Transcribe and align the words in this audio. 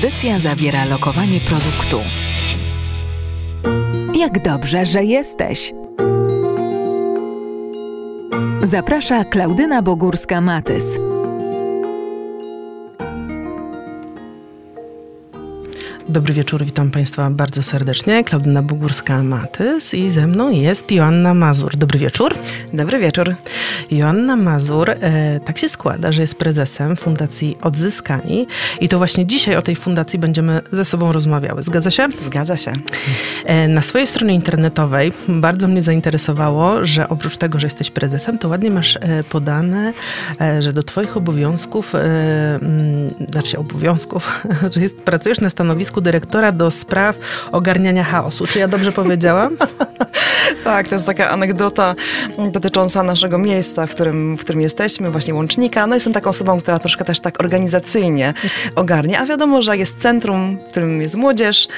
Audycja 0.00 0.38
zawiera 0.38 0.84
lokowanie 0.84 1.40
produktu. 1.40 2.00
Jak 4.18 4.42
dobrze, 4.42 4.86
że 4.86 5.04
jesteś! 5.04 5.72
Zaprasza 8.62 9.24
Klaudyna 9.24 9.82
Bogórska-Matys. 9.82 11.09
Dobry 16.10 16.34
wieczór, 16.34 16.64
witam 16.64 16.90
Państwa 16.90 17.30
bardzo 17.30 17.62
serdecznie. 17.62 18.24
Klaudyna 18.24 18.62
Bogórska-Matys 18.62 19.96
i 19.96 20.10
ze 20.10 20.26
mną 20.26 20.50
jest 20.50 20.92
Joanna 20.92 21.34
Mazur. 21.34 21.76
Dobry 21.76 21.98
wieczór. 21.98 22.34
Dobry 22.72 22.98
wieczór. 22.98 23.34
Joanna 23.90 24.36
Mazur, 24.36 24.90
e, 24.90 25.40
tak 25.44 25.58
się 25.58 25.68
składa, 25.68 26.12
że 26.12 26.22
jest 26.22 26.34
prezesem 26.34 26.96
Fundacji 26.96 27.56
Odzyskani 27.62 28.46
i 28.80 28.88
to 28.88 28.98
właśnie 28.98 29.26
dzisiaj 29.26 29.56
o 29.56 29.62
tej 29.62 29.76
fundacji 29.76 30.18
będziemy 30.18 30.60
ze 30.72 30.84
sobą 30.84 31.12
rozmawiały. 31.12 31.62
Zgadza 31.62 31.90
się? 31.90 32.08
Zgadza 32.20 32.56
się. 32.56 32.72
E, 33.44 33.68
na 33.68 33.82
swojej 33.82 34.06
stronie 34.06 34.34
internetowej 34.34 35.12
bardzo 35.28 35.68
mnie 35.68 35.82
zainteresowało, 35.82 36.84
że 36.84 37.08
oprócz 37.08 37.36
tego, 37.36 37.60
że 37.60 37.66
jesteś 37.66 37.90
prezesem, 37.90 38.38
to 38.38 38.48
ładnie 38.48 38.70
masz 38.70 38.96
e, 38.96 39.24
podane, 39.24 39.92
e, 40.40 40.62
że 40.62 40.72
do 40.72 40.82
Twoich 40.82 41.16
obowiązków, 41.16 41.94
e, 41.94 42.58
znaczy 43.30 43.58
obowiązków, 43.58 44.42
że 44.74 44.80
jest, 44.80 44.96
pracujesz 44.96 45.40
na 45.40 45.50
stanowisku 45.50 45.99
dyrektora 46.00 46.52
do 46.52 46.70
spraw 46.70 47.18
ogarniania 47.52 48.04
chaosu. 48.04 48.46
Czy 48.46 48.58
ja 48.58 48.68
dobrze 48.68 48.92
powiedziałam? 48.92 49.56
Tak, 50.64 50.88
to 50.88 50.94
jest 50.94 51.06
taka 51.06 51.30
anegdota 51.30 51.94
dotycząca 52.52 53.02
naszego 53.02 53.38
miejsca, 53.38 53.86
w 53.86 53.90
którym, 53.90 54.36
w 54.36 54.40
którym 54.40 54.60
jesteśmy, 54.60 55.10
właśnie 55.10 55.34
łącznika. 55.34 55.86
No 55.86 55.94
jestem 55.94 56.12
taką 56.12 56.30
osobą, 56.30 56.60
która 56.60 56.78
troszkę 56.78 57.04
też 57.04 57.20
tak 57.20 57.40
organizacyjnie 57.40 58.34
ogarnia, 58.74 59.20
a 59.20 59.26
wiadomo, 59.26 59.62
że 59.62 59.76
jest 59.76 59.98
centrum, 59.98 60.58
w 60.66 60.70
którym 60.70 61.02
jest 61.02 61.14
młodzież, 61.14 61.68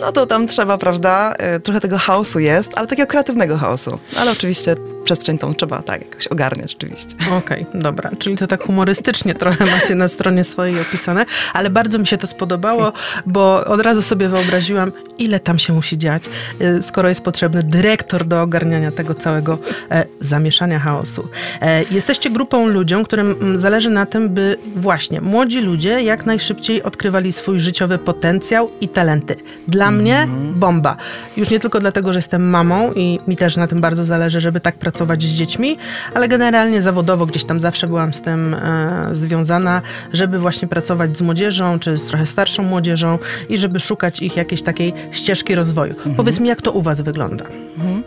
no 0.00 0.12
to 0.12 0.26
tam 0.26 0.46
trzeba, 0.46 0.78
prawda, 0.78 1.34
e, 1.38 1.60
trochę 1.60 1.80
tego 1.80 1.98
chaosu 1.98 2.38
jest, 2.38 2.72
ale 2.76 2.86
takiego 2.86 3.06
kreatywnego 3.06 3.58
chaosu. 3.58 3.98
Ale 4.16 4.30
oczywiście 4.30 4.74
przestrzeń 5.04 5.38
tą 5.38 5.54
trzeba 5.54 5.82
tak 5.82 6.00
jakoś 6.02 6.26
ogarniać 6.26 6.74
oczywiście. 6.74 7.14
Okej, 7.38 7.66
okay, 7.68 7.80
dobra. 7.80 8.10
Czyli 8.18 8.36
to 8.36 8.46
tak 8.46 8.62
humorystycznie 8.62 9.34
trochę 9.34 9.64
macie 9.66 9.94
na 9.94 10.08
stronie 10.08 10.44
swojej 10.44 10.80
opisane, 10.80 11.26
ale 11.52 11.70
bardzo 11.70 11.98
mi 11.98 12.06
się 12.06 12.18
to 12.18 12.26
spodobało, 12.26 12.92
bo 13.26 13.64
od 13.64 13.80
razu 13.80 14.02
sobie 14.02 14.28
wyobraziłam, 14.28 14.92
ile 15.18 15.40
tam 15.40 15.58
się 15.58 15.72
musi 15.72 15.98
dziać, 15.98 16.22
y, 16.60 16.82
skoro 16.82 17.08
jest 17.08 17.24
potrzebny 17.24 17.62
dyrektor 17.62 18.24
do 18.24 18.42
ogarniania 18.42 18.92
tego 18.92 19.14
całego 19.14 19.58
e, 19.90 20.04
zamieszania 20.20 20.78
chaosu. 20.78 21.28
E, 21.60 21.84
jesteście 21.90 22.30
grupą 22.30 22.66
ludziom, 22.66 23.04
którym 23.04 23.58
zależy 23.58 23.90
na 23.90 24.06
tym, 24.06 24.28
by 24.28 24.56
właśnie 24.76 25.20
młodzi 25.20 25.60
ludzie 25.60 26.02
jak 26.02 26.26
najszybciej 26.26 26.82
odkrywali 26.82 27.32
swój 27.32 27.60
życiowy 27.60 27.98
potencjał 27.98 28.70
i 28.80 28.88
talenty. 28.88 29.36
Dla 29.68 29.88
mm 29.88 30.00
-hmm. 30.00 30.02
mnie 30.02 30.28
bomba. 30.54 30.96
Już 31.36 31.50
nie 31.50 31.60
tylko 31.60 31.78
dlatego, 31.78 32.12
że 32.12 32.18
jestem 32.18 32.50
mamą 32.50 32.92
i 32.92 33.18
mi 33.26 33.36
też 33.36 33.56
na 33.56 33.66
tym 33.66 33.80
bardzo 33.80 34.04
zależy, 34.04 34.40
żeby 34.40 34.60
tak 34.60 34.78
pracować 34.78 34.91
pracować 34.92 35.22
z 35.22 35.34
dziećmi, 35.34 35.76
ale 36.14 36.28
generalnie 36.28 36.82
zawodowo 36.82 37.26
gdzieś 37.26 37.44
tam 37.44 37.60
zawsze 37.60 37.86
byłam 37.86 38.14
z 38.14 38.22
tym 38.22 38.54
e, 38.54 39.08
związana, 39.12 39.82
żeby 40.12 40.38
właśnie 40.38 40.68
pracować 40.68 41.18
z 41.18 41.22
młodzieżą, 41.22 41.78
czy 41.78 41.98
z 41.98 42.06
trochę 42.06 42.26
starszą 42.26 42.62
młodzieżą 42.62 43.18
i 43.48 43.58
żeby 43.58 43.80
szukać 43.80 44.22
ich 44.22 44.36
jakiejś 44.36 44.62
takiej 44.62 44.94
ścieżki 45.10 45.54
rozwoju. 45.54 45.92
Mhm. 45.92 46.14
Powiedz 46.14 46.40
mi, 46.40 46.48
jak 46.48 46.62
to 46.62 46.72
u 46.72 46.82
Was 46.82 47.00
wygląda? 47.00 47.44
Mhm. 47.78 48.02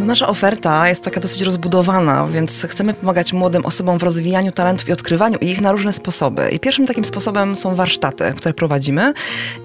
No 0.00 0.06
nasza 0.06 0.28
oferta 0.28 0.88
jest 0.88 1.04
taka 1.04 1.20
dosyć 1.20 1.42
rozbudowana, 1.42 2.26
więc 2.26 2.66
chcemy 2.68 2.94
pomagać 2.94 3.32
młodym 3.32 3.66
osobom 3.66 3.98
w 3.98 4.02
rozwijaniu 4.02 4.52
talentów 4.52 4.88
i 4.88 4.92
odkrywaniu 4.92 5.38
ich 5.38 5.60
na 5.60 5.72
różne 5.72 5.92
sposoby. 5.92 6.48
I 6.52 6.60
pierwszym 6.60 6.86
takim 6.86 7.04
sposobem 7.04 7.56
są 7.56 7.74
warsztaty, 7.74 8.24
które 8.36 8.54
prowadzimy 8.54 9.12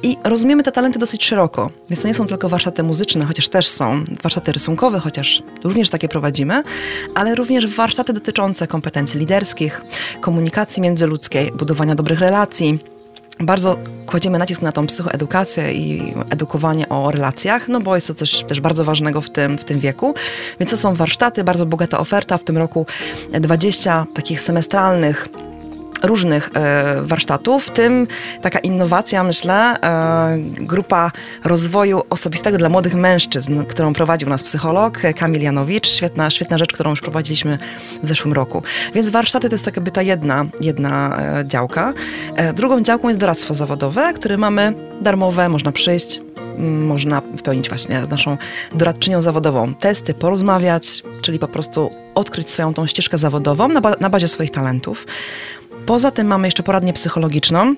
i 0.04 0.18
rozumiemy 0.24 0.64
te 0.64 0.72
talenty 0.72 1.00
dosyć 1.00 1.26
szeroko. 1.26 1.70
Więc 1.90 2.02
to 2.02 2.08
nie 2.08 2.14
są 2.14 2.28
tylko 2.28 2.50
warsztaty 2.50 2.84
muzyczne, 2.84 3.26
chociaż 3.26 3.50
też 3.50 3.70
są, 3.70 4.04
warsztaty 4.24 4.52
rysunkowe, 4.52 5.00
chociaż 5.00 5.44
również 5.64 5.90
takie 5.90 6.08
prowadzimy, 6.08 6.64
ale 7.16 7.36
również 7.36 7.68
warsztaty 7.68 8.14
dotyczące 8.14 8.68
kompetencji 8.68 9.20
liderskich, 9.20 9.82
komunikacji 10.22 10.82
międzyludzkiej, 10.82 11.52
budowania 11.52 11.96
dobrych 11.96 12.20
relacji, 12.20 12.80
bardzo 13.40 13.78
kładziemy 14.06 14.40
nacisk 14.40 14.62
na 14.62 14.72
tą 14.72 14.88
psychoedukację 14.88 15.74
i 15.74 16.14
edukowanie 16.30 16.90
o 16.90 17.12
relacjach, 17.12 17.68
no 17.68 17.80
bo 17.80 17.96
jest 17.96 18.08
to 18.08 18.14
coś 18.14 18.44
też 18.44 18.62
bardzo 18.62 18.84
ważnego 18.84 19.22
w 19.22 19.30
tym, 19.30 19.58
w 19.58 19.66
tym 19.66 19.80
wieku. 19.80 20.16
Więc 20.60 20.72
to 20.72 20.78
są 20.78 20.96
warsztaty, 20.96 21.44
bardzo 21.44 21.66
bogata 21.66 22.00
oferta. 22.00 22.38
W 22.38 22.44
tym 22.44 22.58
roku 22.58 22.86
20 23.32 24.06
takich 24.14 24.42
semestralnych 24.42 25.30
różnych 26.04 26.50
e, 26.54 27.02
warsztatów, 27.02 27.66
w 27.66 27.70
tym 27.70 28.08
taka 28.42 28.60
innowacja, 28.60 29.24
myślę, 29.24 29.82
e, 29.82 30.38
grupa 30.40 31.12
rozwoju 31.44 32.02
osobistego 32.10 32.58
dla 32.58 32.70
młodych 32.70 32.96
mężczyzn, 32.96 33.64
którą 33.66 33.94
prowadził 33.94 34.30
nas 34.30 34.44
psycholog 34.44 35.00
Kamil 35.18 35.42
Janowicz. 35.42 35.88
Świetna, 35.88 36.30
świetna 36.30 36.58
rzecz, 36.58 36.74
którą 36.74 36.90
już 36.90 37.02
prowadziliśmy 37.02 37.58
w 38.04 38.08
zeszłym 38.08 38.34
roku. 38.34 38.64
Więc 38.96 39.10
warsztaty 39.10 39.50
to 39.50 39.56
jest 39.56 39.66
taka 39.66 39.82
ta 39.92 40.02
jedna, 40.02 40.46
jedna 40.62 41.18
e, 41.20 41.48
działka. 41.48 41.94
Drugą 42.54 42.82
działką 42.82 43.08
jest 43.08 43.20
doradztwo 43.20 43.54
zawodowe, 43.54 44.14
które 44.14 44.38
mamy 44.38 44.74
darmowe, 45.02 45.50
można 45.50 45.72
przyjść, 45.72 46.22
można 46.60 47.22
wypełnić 47.22 47.70
właśnie 47.70 48.02
z 48.02 48.10
naszą 48.10 48.38
doradczynią 48.76 49.22
zawodową 49.22 49.76
testy, 49.76 50.14
porozmawiać, 50.14 51.04
czyli 51.22 51.40
po 51.40 51.48
prostu 51.48 51.92
odkryć 52.16 52.50
swoją 52.50 52.74
tą 52.74 52.88
ścieżkę 52.88 53.18
zawodową 53.18 53.68
na, 53.68 53.82
ba 53.82 53.96
na 54.00 54.10
bazie 54.10 54.28
swoich 54.28 54.52
talentów. 54.52 55.06
Poza 55.86 56.12
tym 56.12 56.28
mamy 56.28 56.48
jeszcze 56.48 56.64
poradnię 56.64 56.94
psychologiczną, 56.94 57.76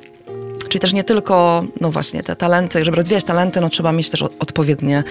Czyli 0.70 0.80
też 0.80 0.94
nie 0.94 1.04
tylko, 1.04 1.66
no 1.82 1.92
właśnie, 1.92 2.24
te 2.24 2.36
talenty, 2.36 2.86
żeby 2.86 2.98
rozwijać 2.98 3.24
talenty, 3.24 3.62
no 3.62 3.70
trzeba 3.70 3.92
mieć 3.92 4.10
też 4.10 4.22
odpowiednie, 4.22 5.04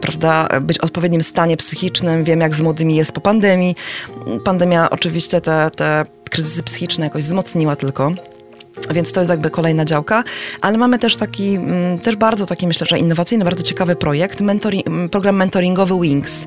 prawda, 0.00 0.48
być 0.60 0.78
w 0.78 0.84
odpowiednim 0.84 1.22
stanie 1.22 1.56
psychicznym. 1.56 2.24
Wiem, 2.24 2.40
jak 2.40 2.54
z 2.54 2.62
młodymi 2.62 2.96
jest 2.96 3.12
po 3.12 3.20
pandemii. 3.20 3.76
Pandemia 4.44 4.90
oczywiście 4.90 5.40
te, 5.40 5.70
te 5.76 6.04
kryzysy 6.30 6.62
psychiczne 6.62 7.04
jakoś 7.04 7.24
wzmocniła 7.24 7.76
tylko. 7.76 8.12
Więc 8.90 9.12
to 9.12 9.20
jest 9.20 9.30
jakby 9.30 9.50
kolejna 9.50 9.84
działka, 9.84 10.24
ale 10.60 10.78
mamy 10.78 10.98
też 10.98 11.16
taki, 11.16 11.54
mm, 11.54 11.98
też 11.98 12.16
bardzo 12.16 12.46
taki 12.46 12.66
myślę, 12.66 12.86
że 12.86 12.98
innowacyjny, 12.98 13.44
bardzo 13.44 13.62
ciekawy 13.62 13.96
projekt, 13.96 14.40
mentori, 14.40 14.84
program 15.10 15.36
mentoringowy 15.36 16.00
Wings, 16.00 16.46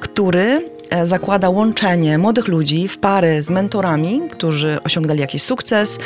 który 0.00 0.73
zakłada 1.02 1.50
łączenie 1.50 2.18
młodych 2.18 2.48
ludzi 2.48 2.88
w 2.88 2.98
pary 2.98 3.42
z 3.42 3.50
mentorami, 3.50 4.20
którzy 4.30 4.78
osiągnęli 4.84 5.20
jakiś 5.20 5.42
sukces. 5.42 5.98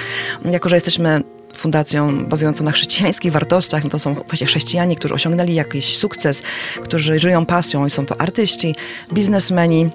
Jako, 0.45 0.69
że 0.69 0.77
jesteśmy 0.77 1.23
fundacją 1.55 2.25
bazującą 2.25 2.65
na 2.65 2.73
chrześcijańskich 2.73 3.33
wartościach, 3.33 3.85
no 3.85 3.91
to 3.91 3.99
są 3.99 4.15
właśnie 4.15 4.47
chrześcijanie, 4.47 4.97
którzy 4.97 5.15
osiągnęli 5.15 5.55
jakiś 5.55 5.97
sukces, 5.97 6.43
którzy 6.83 7.19
żyją 7.19 7.47
pasją 7.47 7.87
i 7.87 7.91
są 7.91 8.07
to 8.07 8.21
artyści, 8.21 8.75
biznesmeni, 9.13 9.91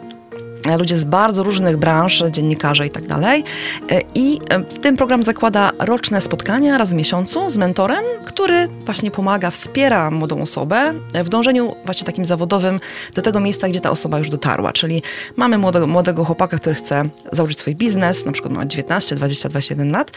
ludzie 0.78 0.98
z 0.98 1.04
bardzo 1.04 1.44
różnych 1.44 1.78
branż, 1.78 2.24
dziennikarze 2.32 2.88
i 2.88 2.90
tak 2.90 3.08
dalej. 3.08 3.44
E, 3.92 4.02
I 4.16 4.40
e, 4.50 4.64
ten 4.64 4.98
program 4.98 5.24
zakłada 5.24 5.72
roczne 5.80 6.22
spotkania 6.22 6.78
raz 6.78 6.92
w 6.92 6.94
miesiącu 6.94 7.50
z 7.50 7.58
mentorem, 7.58 8.04
który 8.26 8.68
właśnie 8.86 9.12
pomaga, 9.12 9.52
wspiera 9.52 10.12
młodą 10.12 10.42
osobę 10.42 10.94
w 11.24 11.30
dążeniu 11.30 11.76
właśnie 11.86 12.06
takim 12.06 12.26
zawodowym 12.26 12.80
do 13.16 13.22
tego 13.22 13.40
miejsca, 13.40 13.70
gdzie 13.70 13.82
ta 13.82 13.92
osoba 13.92 14.18
już 14.18 14.30
dotarła. 14.30 14.74
Czyli 14.74 15.02
mamy 15.36 15.58
młodego, 15.58 15.88
młodego 15.88 16.26
chłopaka, 16.26 16.58
który 16.58 16.76
chce 16.76 17.04
założyć 17.32 17.60
swój 17.60 17.76
biznes, 17.76 18.26
na 18.26 18.32
przykład 18.32 18.54
ma 18.54 18.66
19, 18.66 19.16
20, 19.16 19.50
21 19.50 19.92
lat 19.92 20.12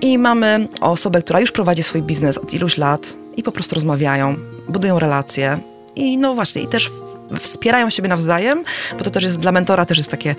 i 0.00 0.18
mamy 0.18 0.68
osobę, 0.80 1.22
która 1.22 1.40
już 1.40 1.52
prowadzi 1.52 1.82
swój 1.82 2.02
biznes 2.02 2.38
od 2.38 2.54
iluś 2.54 2.78
lat 2.78 3.12
i 3.36 3.42
po 3.42 3.52
prostu 3.52 3.74
rozmawiają, 3.74 4.36
budują 4.68 4.98
relacje 4.98 5.58
i 5.96 6.18
no 6.18 6.34
właśnie, 6.34 6.62
i 6.62 6.66
też 6.66 6.90
wspierają 7.40 7.90
siebie 7.90 8.08
nawzajem, 8.08 8.64
bo 8.98 9.04
to 9.04 9.10
też 9.10 9.24
jest 9.24 9.40
dla 9.40 9.52
mentora 9.52 9.84
też 9.84 9.98
jest 9.98 10.10
takie 10.10 10.34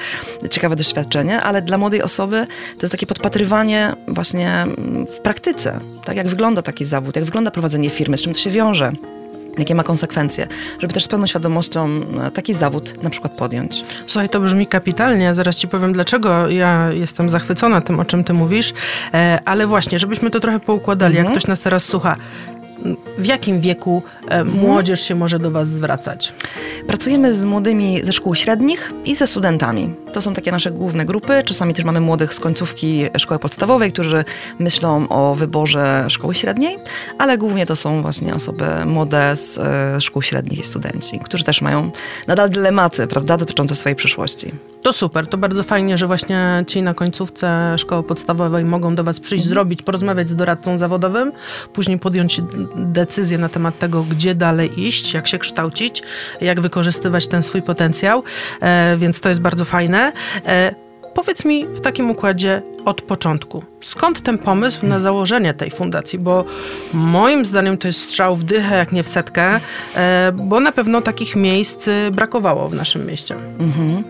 ciekawe 0.49 0.75
doświadczenie, 0.75 1.41
ale 1.41 1.61
dla 1.61 1.77
młodej 1.77 2.01
osoby 2.01 2.47
to 2.77 2.81
jest 2.81 2.91
takie 2.91 3.07
podpatrywanie 3.07 3.93
właśnie 4.07 4.65
w 5.17 5.19
praktyce, 5.19 5.79
tak 6.03 6.17
jak 6.17 6.27
wygląda 6.27 6.61
taki 6.61 6.85
zawód, 6.85 7.15
jak 7.15 7.25
wygląda 7.25 7.51
prowadzenie 7.51 7.89
firmy, 7.89 8.17
z 8.17 8.21
czym 8.21 8.33
to 8.33 8.39
się 8.39 8.49
wiąże 8.49 8.91
jakie 9.57 9.75
ma 9.75 9.83
konsekwencje, 9.83 10.47
żeby 10.79 10.93
też 10.93 11.03
z 11.03 11.07
pełną 11.07 11.27
świadomością 11.27 11.89
e, 12.27 12.31
taki 12.31 12.53
zawód 12.53 13.03
na 13.03 13.09
przykład 13.09 13.33
podjąć. 13.33 13.83
Słuchaj, 14.07 14.29
to 14.29 14.39
brzmi 14.39 14.67
kapitalnie, 14.67 15.33
zaraz 15.33 15.55
ci 15.55 15.67
powiem 15.67 15.93
dlaczego 15.93 16.49
ja 16.49 16.91
jestem 16.91 17.29
zachwycona 17.29 17.81
tym, 17.81 17.99
o 17.99 18.05
czym 18.05 18.23
ty 18.23 18.33
mówisz, 18.33 18.73
e, 19.13 19.39
ale 19.45 19.67
właśnie, 19.67 19.99
żebyśmy 19.99 20.31
to 20.31 20.39
trochę 20.39 20.59
poukładali, 20.59 21.17
mhm. 21.17 21.25
jak 21.25 21.33
ktoś 21.33 21.47
nas 21.47 21.59
teraz 21.59 21.85
słucha, 21.85 22.15
w 23.17 23.25
jakim 23.25 23.61
wieku 23.61 24.03
e, 24.27 24.43
młodzież 24.43 25.01
się 25.01 25.15
może 25.15 25.39
do 25.39 25.51
Was 25.51 25.67
zwracać? 25.67 26.33
Pracujemy 26.87 27.35
z 27.35 27.43
młodymi 27.43 27.99
ze 28.03 28.13
szkół 28.13 28.35
średnich 28.35 28.91
i 29.05 29.15
ze 29.15 29.27
studentami. 29.27 29.93
To 30.13 30.21
są 30.21 30.33
takie 30.33 30.51
nasze 30.51 30.71
główne 30.71 31.05
grupy. 31.05 31.43
Czasami 31.45 31.73
też 31.73 31.85
mamy 31.85 32.01
młodych 32.01 32.33
z 32.33 32.39
końcówki 32.39 33.05
szkoły 33.17 33.39
podstawowej, 33.39 33.91
którzy 33.91 34.25
myślą 34.59 35.09
o 35.09 35.35
wyborze 35.35 36.05
szkoły 36.09 36.35
średniej, 36.35 36.77
ale 37.17 37.37
głównie 37.37 37.65
to 37.65 37.75
są 37.75 38.01
właśnie 38.01 38.35
osoby 38.35 38.65
młode 38.85 39.35
z 39.35 39.57
e, 39.57 40.01
szkół 40.01 40.21
średnich 40.21 40.59
i 40.59 40.63
studenci, 40.63 41.19
którzy 41.19 41.43
też 41.43 41.61
mają 41.61 41.91
nadal 42.27 42.49
dylematy, 42.49 43.07
prawda, 43.07 43.37
dotyczące 43.37 43.75
swojej 43.75 43.95
przyszłości. 43.95 44.51
To 44.81 44.93
super, 44.93 45.27
to 45.27 45.37
bardzo 45.37 45.63
fajnie, 45.63 45.97
że 45.97 46.07
właśnie 46.07 46.63
ci 46.67 46.81
na 46.81 46.93
końcówce 46.93 47.75
szkoły 47.77 48.03
podstawowej 48.03 48.65
mogą 48.65 48.95
do 48.95 49.03
Was 49.03 49.19
przyjść, 49.19 49.45
zrobić, 49.45 49.81
porozmawiać 49.81 50.29
z 50.29 50.35
doradcą 50.35 50.77
zawodowym, 50.77 51.31
później 51.73 51.99
podjąć 51.99 52.41
decyzję 52.75 53.37
na 53.37 53.49
temat 53.49 53.79
tego, 53.79 54.03
gdzie 54.03 54.35
dalej 54.35 54.79
iść, 54.79 55.13
jak 55.13 55.27
się 55.27 55.39
kształcić, 55.39 56.03
jak 56.41 56.61
wykorzystywać 56.61 57.27
ten 57.27 57.43
swój 57.43 57.61
potencjał, 57.61 58.23
e, 58.61 58.97
więc 58.97 59.19
to 59.19 59.29
jest 59.29 59.41
bardzo 59.41 59.65
fajne. 59.65 60.11
E, 60.45 60.75
Powiedz 61.13 61.45
mi 61.45 61.65
w 61.65 61.81
takim 61.81 62.09
układzie 62.11 62.61
od 62.85 63.01
początku, 63.01 63.63
skąd 63.81 64.21
ten 64.21 64.37
pomysł 64.37 64.85
na 64.85 64.99
założenie 64.99 65.53
tej 65.53 65.71
fundacji? 65.71 66.19
Bo 66.19 66.45
moim 66.93 67.45
zdaniem 67.45 67.77
to 67.77 67.87
jest 67.87 68.01
strzał 68.01 68.35
w 68.35 68.43
dychę, 68.43 68.77
jak 68.77 68.91
nie 68.91 69.03
w 69.03 69.07
setkę, 69.07 69.59
e, 69.95 70.31
bo 70.35 70.59
na 70.59 70.71
pewno 70.71 71.01
takich 71.01 71.35
miejsc 71.35 71.89
brakowało 72.11 72.69
w 72.69 72.73
naszym 72.73 73.05
mieście. 73.05 73.35
Mhm. 73.59 74.03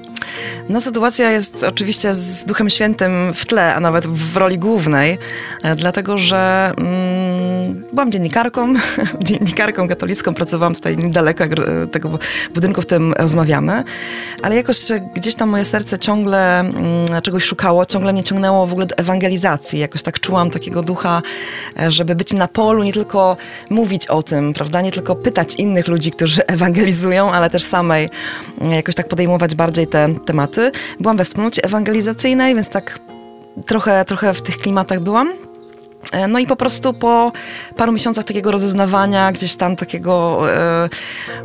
No 0.70 0.82
sytuacja 0.82 1.32
jest 1.32 1.64
oczywiście 1.64 2.16
z 2.16 2.46
Duchem 2.46 2.70
Świętym 2.70 3.34
w 3.34 3.46
tle, 3.46 3.76
a 3.76 3.80
nawet 3.80 4.08
w 4.08 4.38
roli 4.38 4.60
głównej, 4.60 5.18
e, 5.64 5.76
dlatego 5.76 6.18
że 6.18 6.72
mm, 6.78 7.84
byłam 7.94 8.12
dziennikarką, 8.12 8.74
dziennikarką 9.24 9.88
katolicką, 9.88 10.34
pracowałam 10.34 10.76
tutaj 10.76 10.98
niedaleko 10.98 11.44
tego 11.92 12.20
budynku, 12.54 12.82
w 12.82 12.86
którym 12.86 13.14
rozmawiamy, 13.14 13.84
ale 14.42 14.56
jakoś 14.56 14.80
gdzieś 15.16 15.36
tam 15.36 15.50
moje 15.50 15.66
serce 15.66 16.00
ciągle 16.00 16.60
mm, 16.60 17.22
czegoś 17.24 17.44
szukało, 17.44 17.86
ciągle 17.86 18.14
mnie 18.14 18.24
ciągnęło 18.24 18.68
w 18.68 18.72
ogóle 18.72 18.86
do 18.86 18.98
ewangelizacji. 18.98 19.80
Jakoś 19.80 20.04
tak 20.04 20.20
czułam 20.20 20.52
takiego 20.52 20.82
ducha, 20.82 21.22
e, 21.80 21.92
żeby 21.92 22.16
być 22.16 22.34
na 22.34 22.48
polu, 22.48 22.84
nie 22.84 22.94
tylko 22.94 23.38
mówić 23.70 24.08
o 24.08 24.24
tym, 24.24 24.54
prawda, 24.54 24.82
nie 24.82 24.92
tylko 24.92 25.16
pytać 25.16 25.56
innych 25.56 25.88
ludzi, 25.88 26.12
którzy 26.12 26.48
ewangelizują, 26.56 27.32
ale 27.32 27.50
też 27.50 27.64
samej 27.64 28.10
mm, 28.62 28.74
jakoś 28.74 28.96
tak 28.96 29.08
podejmować 29.08 29.56
bardziej 29.56 29.88
te 29.88 30.11
tematy. 30.20 30.72
Byłam 31.00 31.18
we 31.18 31.26
wspólnocie 31.26 31.64
ewangelizacyjnej, 31.64 32.56
więc 32.56 32.70
tak 32.70 33.00
trochę, 33.66 34.06
trochę 34.06 34.34
w 34.34 34.42
tych 34.42 34.58
klimatach 34.58 35.00
byłam. 35.00 35.34
E, 36.12 36.28
no 36.28 36.40
i 36.40 36.48
po 36.48 36.56
prostu 36.56 36.94
po 36.94 37.32
paru 37.76 37.92
miesiącach 37.92 38.26
takiego 38.26 38.52
rozeznawania, 38.52 39.32
gdzieś 39.32 39.56
tam 39.56 39.76
takiego 39.76 40.42
e, 40.52 40.90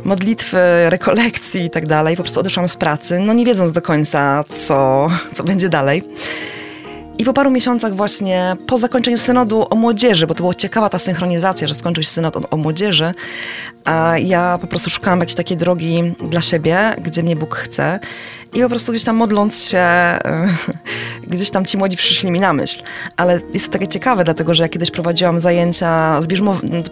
modlitwy, 0.03 0.57
rekolekcji 0.89 1.65
i 1.65 1.69
tak 1.69 1.87
dalej, 1.87 2.15
po 2.15 2.23
prostu 2.23 2.39
odeszłam 2.39 2.67
z 2.67 2.75
pracy, 2.75 3.19
no 3.19 3.33
nie 3.33 3.45
wiedząc 3.45 3.71
do 3.71 3.81
końca, 3.81 4.43
co, 4.49 5.07
co 5.33 5.43
będzie 5.43 5.69
dalej. 5.69 6.03
I 7.17 7.25
po 7.25 7.33
paru 7.33 7.51
miesiącach 7.51 7.95
właśnie, 7.95 8.55
po 8.67 8.77
zakończeniu 8.77 9.17
synodu 9.17 9.67
o 9.69 9.75
młodzieży, 9.75 10.27
bo 10.27 10.33
to 10.33 10.43
była 10.43 10.55
ciekawa 10.55 10.89
ta 10.89 10.99
synchronizacja, 10.99 11.67
że 11.67 11.75
skończył 11.75 12.03
się 12.03 12.09
synod 12.09 12.37
o, 12.37 12.41
o 12.49 12.57
młodzieży, 12.57 13.13
a 13.85 14.17
ja 14.17 14.57
po 14.61 14.67
prostu 14.67 14.89
szukałam 14.89 15.19
jakiejś 15.19 15.35
takiej 15.35 15.57
drogi 15.57 16.13
dla 16.29 16.41
siebie, 16.41 16.95
gdzie 17.01 17.23
mnie 17.23 17.35
Bóg 17.35 17.55
chce. 17.55 17.99
I 18.53 18.61
po 18.61 18.69
prostu 18.69 18.91
gdzieś 18.91 19.03
tam 19.03 19.15
modląc 19.15 19.63
się, 19.63 19.85
gdzieś 21.31 21.49
tam 21.49 21.65
ci 21.65 21.77
młodzi 21.77 21.97
przyszli 21.97 22.31
mi 22.31 22.39
na 22.39 22.53
myśl. 22.53 22.83
Ale 23.17 23.41
jest 23.53 23.65
to 23.65 23.71
takie 23.71 23.87
ciekawe, 23.87 24.23
dlatego 24.23 24.53
że 24.53 24.63
ja 24.63 24.69
kiedyś 24.69 24.91
prowadziłam 24.91 25.39
zajęcia, 25.39 26.19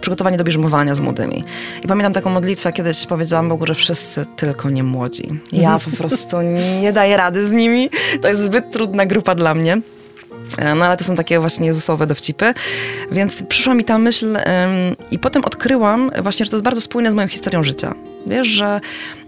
przygotowanie 0.00 0.36
do 0.36 0.44
bierzmowania 0.44 0.94
z 0.94 1.00
młodymi. 1.00 1.44
I 1.84 1.86
pamiętam 1.86 2.12
taką 2.12 2.30
modlitwę, 2.30 2.72
kiedyś 2.72 3.06
powiedziałam 3.06 3.48
Bogu, 3.48 3.66
że 3.66 3.74
wszyscy, 3.74 4.26
tylko 4.36 4.70
nie 4.70 4.82
młodzi. 4.82 5.28
Ja 5.52 5.78
po 5.78 5.96
prostu 5.98 6.36
nie 6.80 6.92
daję 6.92 7.16
rady 7.16 7.46
z 7.46 7.50
nimi. 7.50 7.90
To 8.22 8.28
jest 8.28 8.40
zbyt 8.40 8.70
trudna 8.70 9.06
grupa 9.06 9.34
dla 9.34 9.54
mnie. 9.54 9.80
E, 10.58 10.74
no 10.74 10.84
ale 10.84 10.96
to 10.96 11.04
są 11.04 11.14
takie 11.14 11.40
właśnie 11.40 11.66
Jezusowe 11.66 12.06
dowcipy. 12.06 12.54
Więc 13.12 13.42
przyszła 13.42 13.74
mi 13.74 13.84
ta 13.84 13.98
myśl 13.98 14.36
ym, 14.36 14.42
i 15.10 15.18
potem 15.18 15.44
odkryłam 15.44 16.10
właśnie, 16.22 16.44
że 16.44 16.50
to 16.50 16.56
jest 16.56 16.64
bardzo 16.64 16.80
spójne 16.80 17.10
z 17.10 17.14
moją 17.14 17.28
historią 17.28 17.64
życia. 17.64 17.94
Wiesz, 18.26 18.48
że 18.48 18.80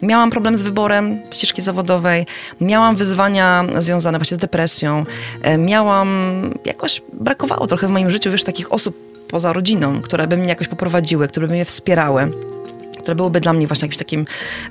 miałam 0.02 0.30
problem 0.30 0.56
z 0.56 0.62
wyborem 0.62 1.18
ścieżki 1.30 1.62
zawodowej, 1.62 2.26
miałam 2.60 2.96
wyzwania 2.96 3.64
związane 3.78 4.18
właśnie 4.18 4.34
z 4.34 4.38
depresją, 4.38 5.04
y, 5.46 5.58
miałam, 5.58 6.08
jakoś 6.64 7.02
brakowało 7.12 7.66
trochę 7.66 7.88
w 7.88 7.90
moim 7.90 8.10
życiu, 8.10 8.30
wiesz, 8.30 8.44
takich 8.44 8.72
osób 8.72 8.96
poza 9.28 9.52
rodziną, 9.52 10.00
które 10.00 10.26
by 10.26 10.36
mnie 10.36 10.48
jakoś 10.48 10.68
poprowadziły, 10.68 11.28
które 11.28 11.46
by 11.46 11.54
mnie 11.54 11.64
wspierały 11.64 12.32
które 13.08 13.16
byłyby 13.16 13.40
dla 13.40 13.52
mnie 13.52 13.66
właśnie 13.66 13.86
jakimś 13.86 13.98
takim 13.98 14.24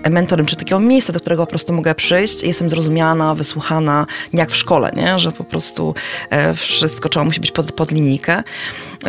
mentorem, 0.09 0.45
czy 0.45 0.55
takiego 0.55 0.79
miejsca, 0.79 1.13
do 1.13 1.19
którego 1.19 1.45
po 1.45 1.49
prostu 1.49 1.73
mogę 1.73 1.95
przyjść 1.95 2.43
jestem 2.43 2.69
zrozumiana, 2.69 3.35
wysłuchana, 3.35 4.05
nie 4.33 4.39
jak 4.39 4.51
w 4.51 4.55
szkole, 4.55 4.91
nie? 4.95 5.19
że 5.19 5.31
po 5.31 5.43
prostu 5.43 5.95
e, 6.29 6.53
wszystko 6.53 7.09
trzeba 7.09 7.25
musi 7.25 7.41
być 7.41 7.51
pod, 7.51 7.71
pod 7.71 7.91
linijkę. 7.91 8.43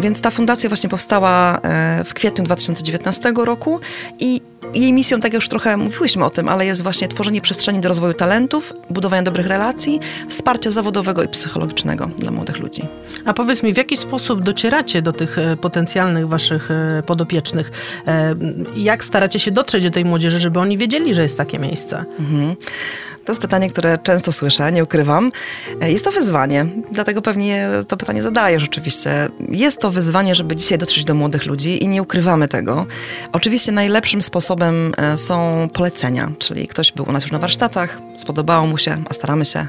Więc 0.02 0.20
ta 0.20 0.30
fundacja 0.30 0.68
właśnie 0.68 0.88
powstała 0.88 1.60
e, 1.62 2.04
w 2.04 2.14
kwietniu 2.14 2.44
2019 2.44 3.32
roku 3.36 3.80
i 4.18 4.40
jej 4.74 4.92
misją, 4.92 5.20
tak 5.20 5.32
jak 5.32 5.42
już 5.42 5.48
trochę 5.48 5.76
mówiłyśmy 5.76 6.24
o 6.24 6.30
tym, 6.30 6.48
ale 6.48 6.66
jest 6.66 6.82
właśnie 6.82 7.08
tworzenie 7.08 7.40
przestrzeni 7.40 7.80
do 7.80 7.88
rozwoju 7.88 8.14
talentów, 8.14 8.72
budowania 8.90 9.22
dobrych 9.22 9.46
relacji, 9.46 10.00
wsparcia 10.28 10.70
zawodowego 10.70 11.22
i 11.22 11.28
psychologicznego 11.28 12.06
dla 12.18 12.30
młodych 12.30 12.58
ludzi. 12.58 12.82
A 13.24 13.34
powiedz 13.34 13.62
mi, 13.62 13.72
w 13.72 13.76
jaki 13.76 13.96
sposób 13.96 14.42
docieracie 14.42 15.02
do 15.02 15.12
tych 15.12 15.38
e, 15.38 15.56
potencjalnych 15.56 16.28
waszych 16.28 16.70
e, 16.70 17.02
podopiecznych? 17.06 17.70
Jak 18.76 19.04
staracie 19.04 19.38
się 19.38 19.50
dotrzeć 19.50 19.84
do 19.84 19.90
tej 19.90 20.04
młodzieży, 20.04 20.38
żeby 20.38 20.58
oni 20.60 20.78
wiedzieli, 20.78 21.14
że 21.14 21.22
jest 21.22 21.36
takie 21.36 21.58
miejsce? 21.58 22.04
Mhm. 22.20 22.56
To 23.28 23.32
jest 23.32 23.42
pytanie, 23.42 23.70
które 23.70 23.98
często 23.98 24.32
słyszę, 24.32 24.72
nie 24.72 24.84
ukrywam. 24.84 25.30
Jest 25.80 26.04
to 26.04 26.12
wyzwanie, 26.12 26.66
dlatego 26.92 27.22
pewnie 27.22 27.68
to 27.88 27.96
pytanie 27.96 28.22
zadaję 28.22 28.60
rzeczywiście. 28.60 29.28
Jest 29.48 29.80
to 29.80 29.90
wyzwanie, 29.90 30.34
żeby 30.34 30.56
dzisiaj 30.56 30.78
dotrzeć 30.78 31.04
do 31.04 31.14
młodych 31.14 31.46
ludzi 31.46 31.84
i 31.84 31.88
nie 31.88 32.02
ukrywamy 32.02 32.48
tego. 32.48 32.86
Oczywiście 33.32 33.72
najlepszym 33.72 34.22
sposobem 34.22 34.94
e, 34.96 35.16
są 35.16 35.68
polecenia, 35.72 36.32
czyli 36.38 36.68
ktoś 36.68 36.92
był 36.92 37.08
u 37.08 37.12
nas 37.12 37.22
już 37.22 37.32
na 37.32 37.38
warsztatach, 37.38 37.98
spodobało 38.16 38.66
mu 38.66 38.78
się, 38.78 39.02
a 39.10 39.14
staramy 39.14 39.44
się, 39.44 39.66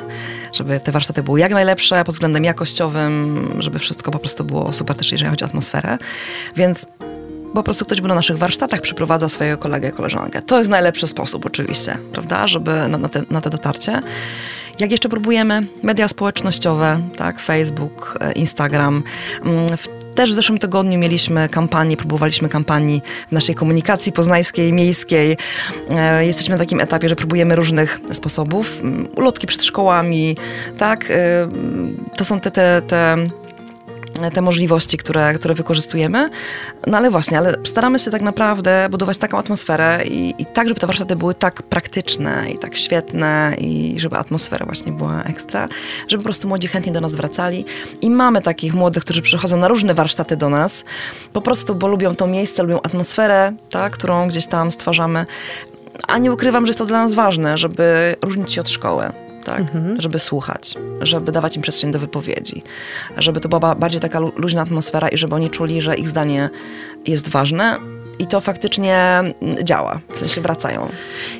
żeby 0.54 0.80
te 0.80 0.92
warsztaty 0.92 1.24
były 1.24 1.40
jak 1.40 1.52
najlepsze 1.52 2.04
pod 2.04 2.16
względem 2.16 2.44
jakościowym, 2.44 3.50
żeby 3.60 3.80
wszystko 3.80 4.12
po 4.12 4.20
prostu 4.20 4.44
było 4.44 4.74
super 4.74 4.96
też, 4.96 5.12
jeżeli 5.12 5.30
chodzi 5.30 5.44
o 5.44 5.48
atmosferę. 5.48 5.98
Więc 6.56 6.86
po 7.54 7.64
prostu 7.64 7.86
ktoś 7.86 8.02
był 8.02 8.08
na 8.08 8.16
naszych 8.16 8.38
warsztatach, 8.38 8.82
przyprowadza 8.82 9.30
swojego 9.30 9.58
kolegę, 9.58 9.92
koleżankę. 9.92 10.42
To 10.42 10.58
jest 10.58 10.70
najlepszy 10.70 11.08
sposób 11.08 11.46
oczywiście, 11.46 11.98
prawda, 12.12 12.48
żeby 12.48 12.88
na, 12.88 12.98
na, 12.98 13.10
te, 13.10 13.24
na 13.30 13.42
te 13.42 13.50
dotarcie. 13.50 14.02
Jak 14.80 14.92
jeszcze 14.92 15.10
próbujemy? 15.10 15.68
Media 15.84 16.08
społecznościowe, 16.08 17.02
tak, 17.18 17.40
Facebook, 17.40 18.18
e, 18.22 18.32
Instagram. 18.32 19.04
Mm, 19.46 19.68
też 20.16 20.32
w 20.32 20.36
zeszłym 20.36 20.60
tygodniu 20.60 21.00
mieliśmy 21.00 21.50
kampanię, 21.50 21.98
próbowaliśmy 21.98 22.50
kampanii 22.50 23.02
w 23.30 23.32
naszej 23.32 23.56
komunikacji 23.56 24.12
poznańskiej, 24.12 24.74
miejskiej. 24.74 25.38
E, 25.90 26.26
jesteśmy 26.26 26.56
na 26.56 26.60
takim 26.60 26.80
etapie, 26.80 27.10
że 27.10 27.16
próbujemy 27.16 27.56
różnych 27.56 28.00
sposobów. 28.12 28.80
Mm, 28.82 29.08
ulotki 29.16 29.48
przed 29.48 29.64
szkołami, 29.64 30.38
tak. 30.78 31.12
E, 31.12 31.50
to 32.18 32.26
są 32.26 32.40
te, 32.40 32.52
te, 32.52 32.82
te 32.88 33.18
te 34.34 34.42
możliwości, 34.42 34.98
które, 34.98 35.34
które 35.34 35.54
wykorzystujemy. 35.54 36.30
No 36.88 36.98
ale 36.98 37.12
właśnie, 37.12 37.38
ale 37.38 37.56
staramy 37.64 38.00
się 38.00 38.12
tak 38.12 38.22
naprawdę 38.22 38.88
budować 38.92 39.18
taką 39.18 39.38
atmosferę 39.38 40.04
i, 40.06 40.36
i 40.38 40.46
tak, 40.46 40.68
żeby 40.68 40.80
te 40.80 40.88
warsztaty 40.88 41.16
były 41.16 41.34
tak 41.34 41.64
praktyczne 41.64 42.52
i 42.52 42.58
tak 42.58 42.76
świetne 42.76 43.56
i 43.58 43.96
żeby 43.98 44.18
atmosfera 44.18 44.66
właśnie 44.66 44.92
była 44.92 45.24
ekstra, 45.24 45.68
żeby 46.08 46.24
po 46.24 46.26
prostu 46.26 46.48
młodzi 46.48 46.68
chętnie 46.68 46.92
do 46.92 47.02
nas 47.02 47.14
wracali. 47.14 47.66
I 48.02 48.10
mamy 48.10 48.42
takich 48.42 48.74
młodych, 48.74 49.04
którzy 49.04 49.22
przychodzą 49.22 49.58
na 49.58 49.68
różne 49.68 49.94
warsztaty 49.94 50.38
do 50.38 50.50
nas, 50.50 50.86
po 51.34 51.42
prostu, 51.42 51.76
bo 51.76 51.88
lubią 51.88 52.16
to 52.16 52.28
miejsce, 52.28 52.64
lubią 52.64 52.82
atmosferę, 52.82 53.54
tak, 53.70 53.94
którą 53.94 54.28
gdzieś 54.28 54.46
tam 54.46 54.72
stwarzamy. 54.72 55.26
A 56.08 56.18
nie 56.18 56.32
ukrywam, 56.32 56.66
że 56.66 56.70
jest 56.70 56.80
to 56.80 56.86
dla 56.86 57.04
nas 57.04 57.14
ważne, 57.14 57.58
żeby 57.58 58.16
różnić 58.22 58.54
się 58.54 58.62
od 58.62 58.70
szkoły 58.70 59.29
tak? 59.44 59.60
Mhm. 59.60 60.02
Żeby 60.02 60.20
słuchać, 60.20 60.76
żeby 61.02 61.32
dawać 61.32 61.56
im 61.56 61.62
przestrzeń 61.62 61.92
do 61.92 62.00
wypowiedzi, 62.00 62.64
żeby 63.18 63.40
to 63.40 63.50
była 63.50 63.76
bardziej 63.76 64.02
taka 64.02 64.20
luźna 64.20 64.62
atmosfera 64.62 65.10
i 65.10 65.18
żeby 65.18 65.36
oni 65.36 65.50
czuli, 65.50 65.82
że 65.82 65.96
ich 65.96 66.10
zdanie 66.10 66.50
jest 67.08 67.30
ważne, 67.30 67.78
i 68.20 68.28
to 68.28 68.42
faktycznie 68.42 68.96
mm, 68.96 69.36
działa, 69.64 70.00
w 70.14 70.20
sensie 70.20 70.42
wracają. 70.42 70.90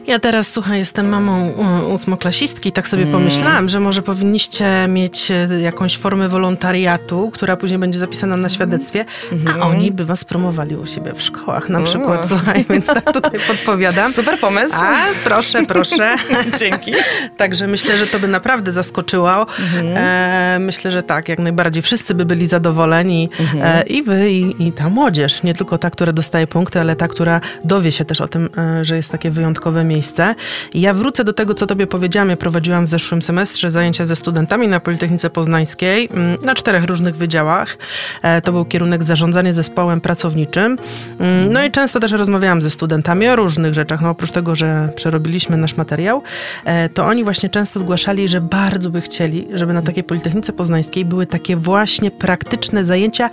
Ja 0.08 0.20
teraz, 0.20 0.48
słuchaj, 0.48 0.80
jestem 0.80 1.10
mamą 1.10 1.52
ósmoklasistki, 1.94 2.72
tak 2.72 2.88
sobie 2.88 3.04
mm. 3.04 3.14
pomyślałam, 3.14 3.70
że 3.70 3.80
może 3.80 4.02
powinniście 4.02 4.88
mieć 4.88 5.32
e, 5.32 5.62
jakąś 5.62 5.98
formę 5.98 6.30
wolontariatu, 6.30 7.32
która 7.34 7.58
później 7.58 7.80
będzie 7.80 8.00
zapisana 8.00 8.38
na 8.38 8.50
świadectwie, 8.50 9.06
mm. 9.32 9.48
a 9.48 9.52
mhm. 9.52 9.72
oni 9.72 9.92
by 9.92 10.06
was 10.06 10.26
promowali 10.26 10.76
u 10.76 10.88
siebie 10.88 11.14
w 11.14 11.22
szkołach 11.22 11.70
na 11.70 11.82
przykład, 11.82 12.28
słuchaj, 12.28 12.66
więc 12.70 12.86
tak 12.86 13.14
tutaj 13.14 13.40
podpowiadam. 13.48 14.14
Super 14.14 14.40
pomysł. 14.40 14.74
A, 14.76 14.96
proszę, 15.24 15.66
proszę. 15.66 16.16
Dzięki. 16.60 16.94
Także 17.38 17.68
myślę, 17.68 17.98
że 17.98 18.08
to 18.08 18.20
by 18.20 18.28
naprawdę 18.28 18.72
zaskoczyło. 18.72 19.48
Mm. 19.74 19.98
E, 19.98 20.58
myślę, 20.60 20.92
że 20.92 21.02
tak, 21.02 21.30
jak 21.30 21.40
najbardziej. 21.40 21.84
Wszyscy 21.84 22.16
by 22.16 22.26
byli 22.26 22.46
zadowoleni 22.46 23.30
mm. 23.40 23.68
e, 23.68 23.84
i 23.84 24.04
wy, 24.04 24.32
i, 24.32 24.68
i 24.68 24.72
ta 24.72 24.90
młodzież, 24.90 25.44
nie 25.44 25.54
tylko 25.54 25.78
ta, 25.78 25.90
która 25.90 26.12
dostaje 26.12 26.48
punkt, 26.48 26.69
punkty, 26.70 26.80
ale 26.80 26.96
ta, 26.96 27.08
która 27.08 27.42
dowie 27.64 27.92
się 27.92 28.06
też 28.06 28.22
o 28.22 28.28
tym, 28.28 28.50
e, 28.58 28.86
że 28.86 28.96
jest 28.96 29.12
takie 29.12 29.32
wyjątkowe 29.32 29.84
miejsce. 29.84 30.36
Ja 30.74 30.94
wrócę 30.94 31.24
do 31.24 31.34
tego, 31.34 31.54
co 31.54 31.68
tobie 31.68 31.88
powiedziałam. 31.88 32.30
Ja 32.30 32.38
prowadziłam 32.38 32.86
w 32.86 32.90
zeszłym 32.90 33.22
semestrze 33.22 33.72
zajęcia 33.72 34.06
ze 34.06 34.16
studentami 34.16 34.68
na 34.68 34.80
Politechnice 34.80 35.30
Poznańskiej 35.30 36.10
na 36.44 36.56
czterech 36.56 36.84
różnych 36.84 37.16
wydziałach. 37.16 37.78
E, 38.22 38.42
To 38.42 38.52
był 38.52 38.66
kierunek 38.66 39.04
zarządzanie 39.04 39.54
zespołem 39.54 40.02
pracowniczym. 40.02 40.78
No 41.50 41.64
i 41.64 41.72
często 41.72 42.00
też 42.00 42.12
rozmawiałam 42.12 42.62
ze 42.62 42.70
studentami 42.70 43.28
o 43.28 43.36
różnych 43.36 43.74
rzeczach. 43.74 44.02
No 44.02 44.10
oprócz 44.10 44.32
tego, 44.32 44.56
że 44.56 44.90
przerobiliśmy 44.96 45.58
nasz 45.58 45.78
materiał, 45.78 46.24
e, 46.66 46.90
to 46.90 47.06
oni 47.06 47.24
właśnie 47.24 47.50
często 47.50 47.80
zgłaszali, 47.80 48.28
że 48.30 48.42
bardzo 48.42 48.90
by 48.90 49.02
chcieli, 49.02 49.48
żeby 49.54 49.74
na 49.74 49.82
takiej 49.82 50.04
Politechnice 50.04 50.54
Poznańskiej 50.54 51.06
były 51.06 51.26
takie 51.26 51.56
właśnie 51.56 52.12
praktyczne 52.12 52.84
zajęcia 52.84 53.30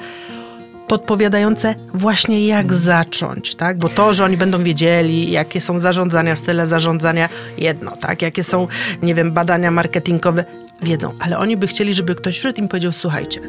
podpowiadające 0.89 1.75
właśnie 1.95 2.47
jak 2.47 2.73
zacząć, 2.73 3.55
tak? 3.55 3.79
Bo 3.79 3.89
to, 3.89 4.15
że 4.15 4.25
oni 4.25 4.37
będą 4.37 4.63
wiedzieli, 4.63 5.31
jakie 5.31 5.61
są 5.61 5.81
zarządzania, 5.81 6.37
style 6.37 6.67
zarządzania, 6.67 7.29
jedno, 7.59 7.91
tak? 7.91 8.23
Jakie 8.23 8.43
są, 8.43 8.69
nie 9.03 9.15
wiem, 9.15 9.33
badania 9.33 9.71
marketingowe, 9.71 10.45
wiedzą, 10.83 11.13
ale 11.21 11.39
oni 11.39 11.57
by 11.57 11.67
chcieli, 11.67 11.95
żeby 11.95 12.15
ktoś 12.15 12.39
wszedł 12.39 12.61
im 12.61 12.69
powiedział, 12.69 12.93
słuchajcie, 12.93 13.41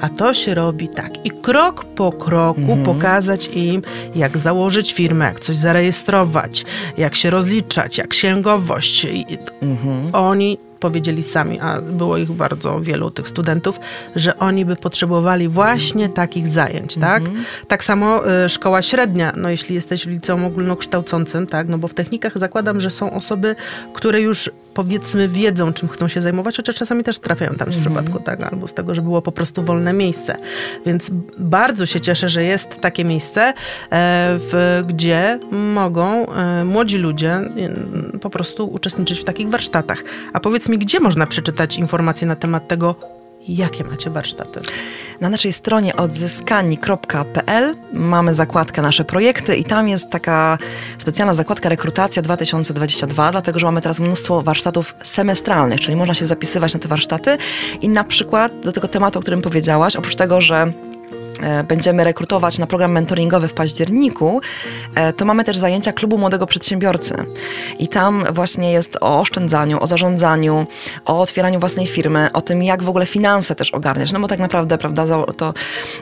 a 0.00 0.08
to 0.08 0.34
się 0.34 0.54
robi 0.54 0.88
tak 0.88 1.26
i 1.26 1.30
krok 1.30 1.84
po 1.84 2.12
kroku 2.12 2.78
pokazać 2.84 3.46
im, 3.46 3.82
jak 4.14 4.38
założyć 4.38 4.92
firmę, 4.92 5.24
jak 5.24 5.40
coś 5.40 5.56
zarejestrować, 5.56 6.64
jak 6.98 7.14
się 7.14 7.30
rozliczać, 7.30 7.98
jak 7.98 8.08
księgowość. 8.08 9.04
I 9.04 9.38
Oni 10.12 10.58
powiedzieli 10.80 11.22
sami, 11.22 11.60
a 11.60 11.80
było 11.80 12.16
ich 12.16 12.32
bardzo 12.32 12.80
wielu 12.80 13.10
tych 13.10 13.28
studentów, 13.28 13.80
że 14.16 14.38
oni 14.38 14.64
by 14.64 14.76
potrzebowali 14.76 15.48
właśnie 15.48 16.08
takich 16.08 16.48
zajęć, 16.48 16.96
tak? 16.96 17.22
Tak 17.68 17.84
samo 17.84 18.30
y, 18.44 18.48
szkoła 18.48 18.82
średnia, 18.82 19.32
no 19.36 19.50
jeśli 19.50 19.74
jesteś 19.74 20.06
w 20.06 20.10
liceum 20.10 20.44
ogólnokształcącym, 20.44 21.46
tak? 21.46 21.68
No 21.68 21.78
bo 21.78 21.88
w 21.88 21.94
technikach 21.94 22.38
zakładam, 22.38 22.80
że 22.80 22.90
są 22.90 23.12
osoby, 23.12 23.56
które 23.94 24.20
już 24.20 24.50
powiedzmy 24.74 25.28
wiedzą, 25.28 25.72
czym 25.72 25.88
chcą 25.88 26.08
się 26.08 26.20
zajmować, 26.20 26.56
chociaż 26.56 26.76
czasami 26.76 27.04
też 27.04 27.18
trafiają 27.18 27.54
tam 27.54 27.70
w 27.70 27.76
przypadku, 27.76 28.20
tak? 28.20 28.40
Albo 28.40 28.68
z 28.68 28.74
tego, 28.74 28.94
że 28.94 29.02
było 29.02 29.22
po 29.22 29.32
prostu 29.32 29.62
wolne 29.62 29.92
miejsce. 29.92 30.36
Więc 30.86 31.10
bardzo 31.38 31.86
się 31.86 32.00
cieszę, 32.00 32.28
że 32.28 32.44
jest 32.44 32.80
takie 32.80 33.04
miejsce, 33.04 33.40
e, 33.42 33.52
w, 34.38 34.82
gdzie 34.88 35.38
mogą 35.52 36.26
e, 36.26 36.64
młodzi 36.64 36.98
ludzie 36.98 37.40
po 38.20 38.30
prostu 38.30 38.66
uczestniczyć 38.66 39.20
w 39.20 39.24
takich 39.24 39.48
warsztatach. 39.48 40.02
A 40.32 40.40
powiedz 40.40 40.68
mi, 40.70 40.78
gdzie 40.78 41.00
można 41.00 41.26
przeczytać 41.26 41.76
informacje 41.76 42.26
na 42.26 42.36
temat 42.36 42.68
tego, 42.68 42.94
jakie 43.48 43.84
macie 43.84 44.10
warsztaty? 44.10 44.60
Na 45.20 45.28
naszej 45.28 45.52
stronie 45.52 45.96
odzyskani.pl 45.96 47.74
mamy 47.92 48.34
zakładkę 48.34 48.82
nasze 48.82 49.04
projekty 49.04 49.56
i 49.56 49.64
tam 49.64 49.88
jest 49.88 50.10
taka 50.10 50.58
specjalna 50.98 51.34
zakładka 51.34 51.68
rekrutacja 51.68 52.22
2022, 52.22 53.32
dlatego 53.32 53.58
że 53.58 53.66
mamy 53.66 53.80
teraz 53.80 54.00
mnóstwo 54.00 54.42
warsztatów 54.42 54.94
semestralnych, 55.02 55.80
czyli 55.80 55.96
można 55.96 56.14
się 56.14 56.26
zapisywać 56.26 56.74
na 56.74 56.80
te 56.80 56.88
warsztaty 56.88 57.36
i 57.80 57.88
na 57.88 58.04
przykład 58.04 58.60
do 58.60 58.72
tego 58.72 58.88
tematu, 58.88 59.18
o 59.18 59.22
którym 59.22 59.42
powiedziałaś, 59.42 59.96
oprócz 59.96 60.16
tego, 60.16 60.40
że 60.40 60.72
będziemy 61.68 62.04
rekrutować 62.04 62.58
na 62.58 62.66
program 62.66 62.92
mentoringowy 62.92 63.48
w 63.48 63.54
październiku, 63.54 64.40
e, 64.94 65.12
to 65.12 65.24
mamy 65.24 65.44
też 65.44 65.56
zajęcia 65.56 65.92
Klubu 65.92 66.18
Młodego 66.18 66.46
Przedsiębiorcy. 66.46 67.14
I 67.78 67.88
tam 67.88 68.24
właśnie 68.32 68.72
jest 68.72 68.98
o 69.00 69.20
oszczędzaniu, 69.20 69.82
o 69.82 69.86
zarządzaniu, 69.86 70.66
o 71.04 71.20
otwieraniu 71.20 71.60
własnej 71.60 71.86
firmy, 71.86 72.30
o 72.32 72.40
tym, 72.40 72.62
jak 72.62 72.82
w 72.82 72.88
ogóle 72.88 73.06
finanse 73.06 73.54
też 73.54 73.70
ogarniać. 73.70 74.12
No 74.12 74.20
bo 74.20 74.28
tak 74.28 74.38
naprawdę, 74.38 74.78
prawda, 74.78 75.06
to 75.36 75.54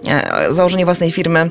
e, 0.09 0.55
założenie 0.55 0.85
własnej 0.85 1.13
firmy 1.13 1.51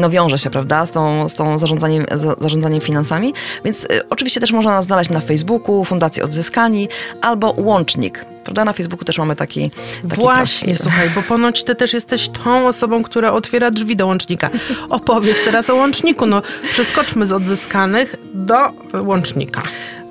no 0.00 0.10
wiąże 0.10 0.38
się, 0.38 0.50
prawda, 0.50 0.86
z 0.86 0.90
tą, 0.90 1.28
z 1.28 1.34
tą 1.34 1.58
zarządzaniem, 1.58 2.06
za- 2.14 2.36
zarządzaniem 2.38 2.80
finansami. 2.80 3.34
Więc 3.64 3.84
y, 3.84 4.08
oczywiście 4.10 4.40
też 4.40 4.52
można 4.52 4.74
nas 4.74 4.84
znaleźć 4.84 5.10
na 5.10 5.20
Facebooku, 5.20 5.84
Fundacji 5.84 6.22
Odzyskani 6.22 6.88
albo 7.20 7.54
Łącznik. 7.56 8.24
Prawda? 8.46 8.64
Na 8.64 8.72
Facebooku 8.72 9.04
też 9.04 9.18
mamy 9.18 9.36
taki, 9.36 9.70
taki 9.70 10.16
Właśnie, 10.22 10.66
profil. 10.74 10.82
słuchaj, 10.82 11.10
bo 11.10 11.22
ponoć 11.22 11.64
ty 11.64 11.74
też 11.74 11.92
jesteś 11.92 12.28
tą 12.28 12.66
osobą, 12.68 13.02
która 13.02 13.32
otwiera 13.32 13.70
drzwi 13.70 13.96
do 13.96 14.06
łącznika. 14.06 14.50
Opowiedz 14.90 15.36
teraz 15.44 15.70
o 15.70 15.74
łączniku. 15.74 16.26
No, 16.26 16.42
przeskoczmy 16.70 17.26
z 17.26 17.32
odzyskanych 17.32 18.16
do 18.34 18.56
łącznika. 19.02 19.62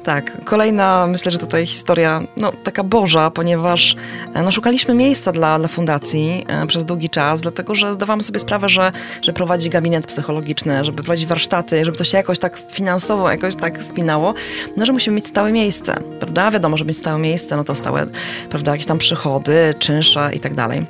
Tak, 0.05 0.43
kolejna, 0.43 1.07
myślę, 1.07 1.31
że 1.31 1.37
tutaj 1.37 1.65
historia, 1.65 2.21
no 2.37 2.51
taka 2.63 2.83
boża, 2.83 3.31
ponieważ 3.31 3.95
e, 4.33 4.43
no, 4.43 4.51
szukaliśmy 4.51 4.93
miejsca 4.93 5.31
dla, 5.31 5.59
dla 5.59 5.67
fundacji 5.67 6.45
e, 6.47 6.67
przez 6.67 6.85
długi 6.85 7.09
czas, 7.09 7.41
dlatego 7.41 7.75
że 7.75 7.93
zdawałam 7.93 8.21
sobie 8.21 8.39
sprawę, 8.39 8.69
że, 8.69 8.91
że 9.21 9.33
prowadzi 9.33 9.69
gabinet 9.69 10.07
psychologiczny, 10.07 10.85
żeby 10.85 11.03
prowadzić 11.03 11.25
warsztaty, 11.25 11.85
żeby 11.85 11.97
to 11.97 12.03
się 12.03 12.17
jakoś 12.17 12.39
tak 12.39 12.61
finansowo 12.69 13.31
jakoś 13.31 13.55
tak 13.55 13.83
spinało, 13.83 14.33
no 14.77 14.85
że 14.85 14.93
musimy 14.93 15.15
mieć 15.15 15.27
stałe 15.27 15.51
miejsce, 15.51 15.99
prawda? 16.19 16.51
Wiadomo, 16.51 16.77
żeby 16.77 16.87
mieć 16.87 16.97
stałe 16.97 17.19
miejsce, 17.19 17.55
no 17.57 17.63
to 17.63 17.75
stałe, 17.75 18.05
prawda, 18.49 18.71
jakieś 18.71 18.87
tam 18.87 18.97
przychody, 18.97 19.73
czynsze 19.79 20.31
i 20.33 20.39
tak 20.39 20.53
dalej. 20.53 20.85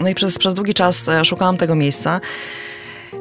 No 0.00 0.08
i 0.08 0.14
przez, 0.14 0.38
przez 0.38 0.54
długi 0.54 0.74
czas 0.74 1.08
e, 1.08 1.24
szukałam 1.24 1.56
tego 1.56 1.74
miejsca. 1.74 2.20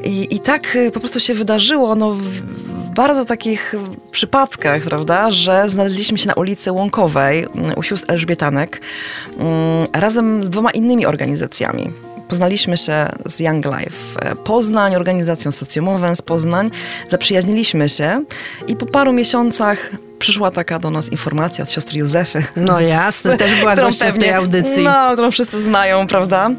I, 0.03 0.35
I 0.35 0.39
tak 0.39 0.75
y, 0.75 0.91
po 0.91 0.99
prostu 0.99 1.19
się 1.19 1.33
wydarzyło 1.33 1.95
no, 1.95 2.11
w, 2.11 2.21
w 2.21 2.93
bardzo 2.95 3.25
takich 3.25 3.75
przypadkach, 4.11 4.81
prawda, 4.81 5.31
że 5.31 5.69
znaleźliśmy 5.69 6.17
się 6.17 6.27
na 6.27 6.33
ulicy 6.33 6.71
Łąkowej 6.71 7.45
mm, 7.55 7.73
u 7.75 7.83
sióstr 7.83 8.11
Elżbietanek 8.11 8.81
mm, 9.37 9.87
razem 9.93 10.43
z 10.43 10.49
dwoma 10.49 10.71
innymi 10.71 11.05
organizacjami. 11.05 11.93
Poznaliśmy 12.27 12.77
się 12.77 13.07
z 13.25 13.39
Young 13.39 13.65
Life 13.65 14.19
e, 14.21 14.35
Poznań, 14.35 14.95
organizacją 14.95 15.51
socjomową 15.51 16.15
z 16.15 16.21
Poznań, 16.21 16.71
zaprzyjaźniliśmy 17.09 17.89
się 17.89 18.23
i 18.67 18.75
po 18.75 18.85
paru 18.85 19.13
miesiącach 19.13 19.91
przyszła 20.19 20.51
taka 20.51 20.79
do 20.79 20.89
nas 20.89 21.11
informacja 21.11 21.63
od 21.63 21.71
siostry 21.71 21.99
Józefy. 21.99 22.43
No 22.55 22.79
jasne, 22.79 23.37
też 23.37 23.59
była 23.59 23.71
którą 23.73 23.87
gościem 23.87 24.13
tej 24.13 24.33
audycji. 24.33 24.83
No, 24.83 25.11
którą 25.13 25.31
wszyscy 25.31 25.61
znają, 25.61 26.07
prawda? 26.07 26.49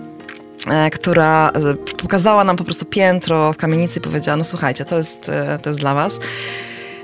E, 0.71 0.91
która 0.91 1.51
e, 1.55 1.75
pokazała 1.75 2.45
nam 2.45 2.57
po 2.57 2.65
prostu 2.65 2.85
piętro 2.85 3.53
w 3.53 3.57
kamienicy 3.57 3.99
i 3.99 4.03
powiedziała, 4.03 4.37
no 4.37 4.45
słuchajcie, 4.45 4.85
to 4.85 4.97
jest, 4.97 5.29
e, 5.29 5.59
to 5.63 5.71
jest 5.71 5.81
dla 5.81 5.95
was. 5.95 6.21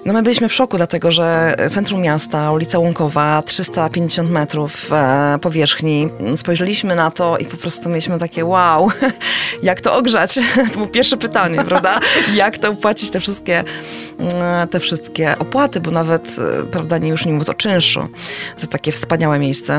No 0.06 0.12
my 0.12 0.22
byliśmy 0.22 0.48
w 0.48 0.54
szoku, 0.54 0.76
dlatego 0.76 1.10
że 1.10 1.56
centrum 1.70 2.00
miasta, 2.00 2.52
ulica 2.52 2.78
Łąkowa, 2.78 3.42
350 3.42 4.30
metrów 4.30 4.90
powierzchni. 5.40 6.08
Spojrzeliśmy 6.36 6.94
na 6.94 7.10
to 7.10 7.38
i 7.38 7.44
po 7.44 7.56
prostu 7.56 7.88
mieliśmy 7.88 8.18
takie 8.18 8.44
wow, 8.44 8.90
jak 9.62 9.80
to 9.80 9.94
ogrzać? 9.94 10.38
To 10.72 10.74
było 10.74 10.86
pierwsze 10.86 11.16
pytanie, 11.16 11.64
prawda? 11.64 12.00
Jak 12.34 12.58
to 12.58 12.68
opłacić 12.68 13.10
te 13.10 13.20
wszystkie, 13.20 13.64
mm, 14.18 14.68
te 14.68 14.80
wszystkie 14.80 15.38
opłaty, 15.38 15.80
bo 15.80 15.90
nawet, 15.90 16.36
prawda, 16.70 16.98
nie 16.98 17.08
już 17.08 17.26
nie 17.26 17.32
mówiąc 17.32 17.48
o 17.48 17.54
czynszu, 17.54 18.08
za 18.56 18.66
takie 18.66 18.92
wspaniałe 18.92 19.38
miejsce. 19.38 19.74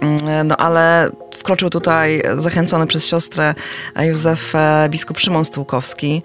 Mm, 0.00 0.46
No 0.48 0.56
ale 0.56 1.10
wkroczył 1.44 1.70
tutaj 1.70 2.22
zachęcony 2.38 2.86
przez 2.86 3.06
siostrę 3.06 3.54
Józef 4.00 4.54
e, 4.54 4.88
biskup 4.90 5.18
Szymon 5.18 5.44
Stułkowski 5.44 6.22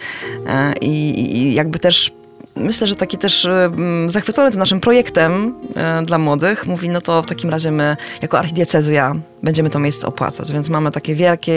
e, 0.47 0.73
i, 0.81 1.37
i 1.37 1.53
jakby 1.53 1.79
też 1.79 2.11
myślę, 2.55 2.87
że 2.87 2.95
taki 2.95 3.17
też 3.17 3.45
mm, 3.45 4.09
zachwycony 4.09 4.51
tym 4.51 4.59
naszym 4.59 4.79
projektem 4.79 5.53
e, 5.75 6.05
dla 6.05 6.17
młodych 6.17 6.67
mówi, 6.67 6.89
no 6.89 7.01
to 7.01 7.23
w 7.23 7.25
takim 7.25 7.49
razie 7.49 7.71
my 7.71 7.97
jako 8.21 8.39
archidiecezja 8.39 9.15
będziemy 9.43 9.69
to 9.69 9.79
miejsce 9.79 10.07
opłacać, 10.07 10.51
więc 10.51 10.69
mamy 10.69 10.91
taki 10.91 11.15
wielki 11.15 11.51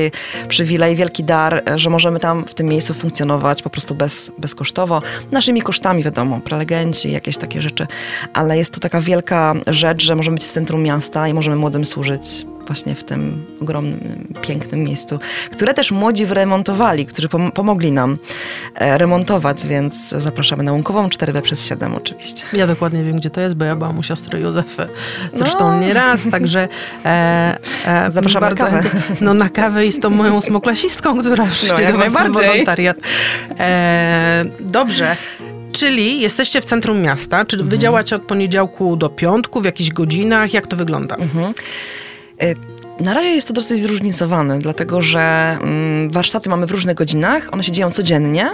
przywilej, 0.48 0.96
wielki 0.96 1.24
dar, 1.24 1.62
e, 1.68 1.78
że 1.78 1.90
możemy 1.90 2.20
tam 2.20 2.44
w 2.44 2.54
tym 2.54 2.66
miejscu 2.66 2.94
funkcjonować 2.94 3.62
po 3.62 3.70
prostu 3.70 3.94
bez, 3.94 4.32
bezkosztowo. 4.38 5.02
Naszymi 5.30 5.62
kosztami 5.62 6.02
wiadomo, 6.02 6.40
prelegenci, 6.40 7.12
jakieś 7.12 7.36
takie 7.36 7.62
rzeczy, 7.62 7.86
ale 8.32 8.58
jest 8.58 8.74
to 8.74 8.80
taka 8.80 9.00
wielka 9.00 9.54
rzecz, 9.66 10.02
że 10.02 10.16
możemy 10.16 10.34
być 10.34 10.44
w 10.44 10.52
centrum 10.52 10.82
miasta 10.82 11.28
i 11.28 11.34
możemy 11.34 11.56
młodym 11.56 11.84
służyć 11.84 12.46
właśnie 12.66 12.94
w 12.94 13.04
tym 13.04 13.46
ogromnym, 13.60 14.28
pięknym 14.42 14.80
miejscu, 14.84 15.18
które 15.52 15.74
też 15.74 15.90
młodzi 15.90 16.26
wyremontowali, 16.26 17.06
którzy 17.06 17.28
pom- 17.28 17.50
pomogli 17.52 17.92
nam 17.92 18.18
e, 18.74 18.98
remontować, 18.98 19.66
więc 19.66 20.08
zapraszamy 20.08 20.62
na 20.62 20.72
Łąkową 20.72 21.08
4B 21.08 21.40
przez 21.42 21.66
7 21.66 21.94
oczywiście. 21.94 22.44
Ja 22.52 22.66
dokładnie 22.66 23.04
wiem, 23.04 23.16
gdzie 23.16 23.30
to 23.30 23.40
jest, 23.40 23.54
bo 23.54 23.64
ja 23.64 23.76
byłam 23.76 23.98
u 23.98 24.02
siostry 24.02 24.40
Józefy. 24.40 24.86
Zresztą 25.34 25.72
No. 25.72 25.80
nie 25.80 25.94
raz, 25.94 26.28
także... 26.30 26.68
E, 27.04 27.58
e, 27.86 28.10
Zapraszamy 28.12 28.46
na 28.48 28.54
kawę. 28.54 28.82
No 29.20 29.34
na 29.34 29.48
kawę 29.48 29.86
i 29.86 29.92
z 29.92 30.00
tą 30.00 30.10
moją 30.10 30.36
ósmoklasistką, 30.36 31.20
która 31.20 31.46
przyjdzie 31.46 31.84
No, 31.86 31.92
do 31.92 31.98
was 31.98 32.12
na 32.12 32.28
wolontariat. 32.28 32.96
E, 33.58 34.44
dobrze. 34.60 35.16
Czyli 35.72 36.20
jesteście 36.20 36.60
w 36.60 36.64
centrum 36.64 37.00
miasta, 37.00 37.44
czy 37.44 37.56
wy 37.56 37.78
działacie 37.78 38.16
od 38.16 38.22
poniedziałku 38.22 38.96
do 38.96 39.08
piątku, 39.08 39.60
w 39.60 39.64
jakichś 39.64 39.90
godzinach? 39.90 40.54
Jak 40.54 40.66
to 40.66 40.76
wygląda? 40.76 41.16
Y, 41.16 41.18
Na 43.00 43.14
razie 43.14 43.28
jest 43.28 43.48
to 43.48 43.54
dosyć 43.54 43.80
zróżnicowane, 43.80 44.58
dlatego 44.58 45.02
że 45.02 45.20
mm, 45.60 46.10
warsztaty 46.10 46.50
mamy 46.50 46.66
w 46.66 46.70
różnych 46.70 46.96
godzinach, 46.96 47.48
one 47.52 47.64
się 47.64 47.72
dzieją 47.72 47.90
codziennie, 47.90 48.50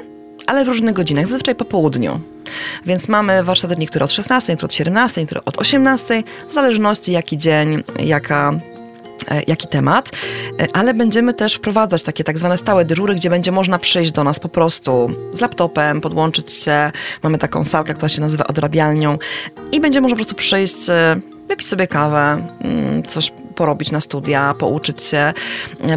ale 0.47 0.65
w 0.65 0.69
różnych 0.69 0.95
godzinach, 0.95 1.27
zazwyczaj 1.27 1.55
po 1.55 1.65
południu. 1.65 2.21
Więc 2.87 3.09
mamy 3.09 3.45
warsztaty 3.45 3.77
niektóre 3.77 4.05
od 4.05 4.13
16, 4.13 4.53
niektóre 4.53 4.67
od 4.67 4.75
17, 4.75 5.21
niektóre 5.21 5.45
od 5.45 5.59
18, 5.59 6.23
w 6.49 6.55
zależności 6.55 7.13
jaki 7.13 7.39
dzień, 7.39 7.85
jaka 7.99 8.53
e, 9.31 9.43
jaki 9.47 9.69
temat, 9.69 10.11
e, 10.61 10.67
ale 10.73 10.95
będziemy 10.95 11.35
też 11.35 11.55
wprowadzać 11.55 12.03
takie 12.03 12.25
tak 12.25 12.39
zwane 12.39 12.59
stałe 12.59 12.85
dyżury, 12.85 13.15
gdzie 13.15 13.31
będzie 13.31 13.53
można 13.53 13.79
przyjść 13.79 14.13
do 14.13 14.25
nas 14.25 14.41
po 14.41 14.49
prostu 14.49 15.11
z 15.33 15.41
laptopem, 15.41 16.01
podłączyć 16.01 16.53
się. 16.53 16.93
Mamy 17.23 17.39
taką 17.39 17.65
salkę, 17.65 17.95
która 17.95 18.09
się 18.09 18.21
nazywa 18.21 18.47
odrabialnią 18.47 19.19
i 19.73 19.81
będzie 19.81 20.01
można 20.01 20.15
po 20.15 20.19
prostu 20.19 20.35
przyjść, 20.35 20.89
e, 20.89 21.21
wypić 21.49 21.69
sobie 21.69 21.87
kawę, 21.87 22.47
mm, 22.61 23.03
coś 23.03 23.33
porobić 23.59 23.93
na 23.93 24.01
studia, 24.01 24.55
pouczyć 24.59 25.03
się. 25.03 25.33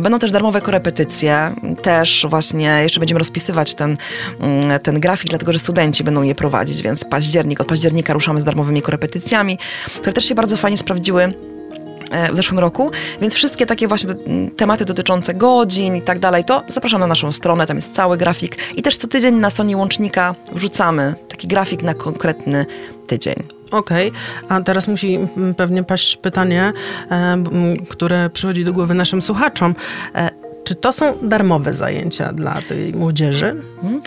Będą 0.02 0.20
też 0.20 0.32
darmowe 0.32 0.62
korepetycje, 0.62 1.56
też 1.82 2.26
właśnie 2.30 2.80
jeszcze 2.84 3.00
będziemy 3.00 3.20
rozpisywać 3.20 3.76
ten, 3.76 3.98
mm, 4.40 4.80
ten 4.80 5.00
grafik, 5.00 5.30
dlatego 5.30 5.54
że 5.54 5.60
studenci 5.60 6.04
będą 6.04 6.22
je 6.22 6.36
prowadzić, 6.36 6.82
więc 6.82 7.06
październik, 7.06 7.62
od 7.62 7.68
października 7.68 8.14
ruszamy 8.14 8.42
z 8.42 8.44
darmowymi 8.44 8.82
korepetycjami, 8.82 9.58
które 9.96 10.14
też 10.14 10.26
się 10.26 10.36
bardzo 10.36 10.58
fajnie 10.58 10.78
sprawdziły 10.78 11.34
e, 12.12 12.32
w 12.32 12.36
zeszłym 12.36 12.60
roku, 12.60 12.92
więc 13.22 13.34
wszystkie 13.34 13.66
takie 13.66 13.88
właśnie 13.88 14.14
tematy 14.58 14.86
dotyczące 14.86 15.34
godzin 15.34 15.96
i 15.96 16.02
tak 16.02 16.20
dalej, 16.20 16.44
to 16.44 16.64
zapraszam 16.68 17.00
na 17.00 17.08
naszą 17.08 17.32
stronę, 17.32 17.68
tam 17.68 17.78
jest 17.78 17.96
cały 17.96 18.18
grafik 18.18 18.58
i 18.76 18.82
też 18.82 18.98
co 18.98 19.08
tydzień 19.08 19.36
na 19.36 19.50
stronie 19.50 19.78
łącznika 19.78 20.36
wrzucamy 20.52 21.16
taki 21.28 21.48
grafik 21.48 21.84
na 21.84 21.94
konkretny 21.94 22.66
tydzień. 23.08 23.61
Okej, 23.72 24.10
okay. 24.10 24.58
a 24.58 24.62
teraz 24.62 24.88
musi 24.88 25.20
pewnie 25.58 25.84
paść 25.84 26.18
pytanie, 26.18 26.74
e, 27.12 27.44
które 27.90 28.30
przychodzi 28.30 28.66
do 28.66 28.74
głowy 28.74 28.94
naszym 28.94 29.22
słuchaczom. 29.22 29.76
Czy 30.72 30.76
to 30.76 30.92
są 30.92 31.18
darmowe 31.22 31.74
zajęcia 31.74 32.34
dla 32.34 32.62
tej 32.70 32.94
młodzieży? 32.94 33.64
Mhm. 33.84 34.02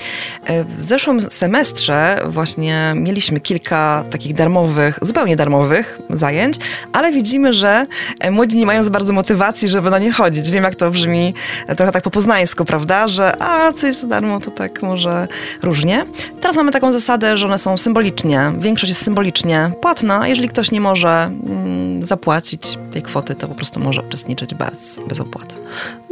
E, 0.45 0.65
w 0.65 0.81
zeszłym 0.81 1.31
semestrze 1.31 2.23
właśnie 2.29 2.93
mieliśmy 2.97 3.41
kilka 3.41 4.05
takich 4.11 4.35
darmowych, 4.35 4.99
zupełnie 5.03 5.37
darmowych 5.37 5.99
zajęć, 6.11 6.57
ale 6.93 7.13
widzimy, 7.13 7.53
że 7.53 7.87
e, 8.21 8.31
młodzi 8.31 8.57
nie 8.57 8.67
mają 8.67 8.83
za 8.83 8.91
bardzo 8.91 9.13
motywacji, 9.13 9.69
żeby 9.69 9.91
na 9.91 9.99
nie 9.99 10.13
chodzić. 10.13 10.51
Wiem, 10.51 10.65
jak 10.65 10.75
to 10.75 10.91
brzmi 10.91 11.35
e, 11.67 11.77
trochę 11.77 11.93
tak 11.93 12.05
po 12.05 12.11
poznańsku, 12.11 12.65
prawda? 12.65 13.09
Że 13.09 13.43
a, 13.43 13.73
co 13.73 13.87
jest 13.87 14.01
za 14.01 14.07
darmo, 14.07 14.41
to 14.41 14.51
tak 14.51 14.83
może 14.83 15.29
różnie. 15.63 16.05
Teraz 16.41 16.57
mamy 16.57 16.73
taką 16.73 16.93
zasadę, 16.93 17.39
że 17.39 17.47
one 17.47 17.59
są 17.59 17.79
symbolicznie, 17.79 18.53
większość 18.59 18.91
jest 18.91 19.05
symbolicznie 19.05 19.71
płatna. 19.81 20.29
Jeżeli 20.29 20.49
ktoś 20.49 20.71
nie 20.71 20.81
może 20.81 21.11
mm, 21.11 22.07
zapłacić 22.07 22.79
tej 22.93 23.03
kwoty, 23.03 23.35
to 23.35 23.49
po 23.49 23.55
prostu 23.55 23.81
może 23.81 24.03
uczestniczyć 24.03 24.55
bez, 24.55 25.01
bez 25.09 25.21
opłaty. 25.21 25.55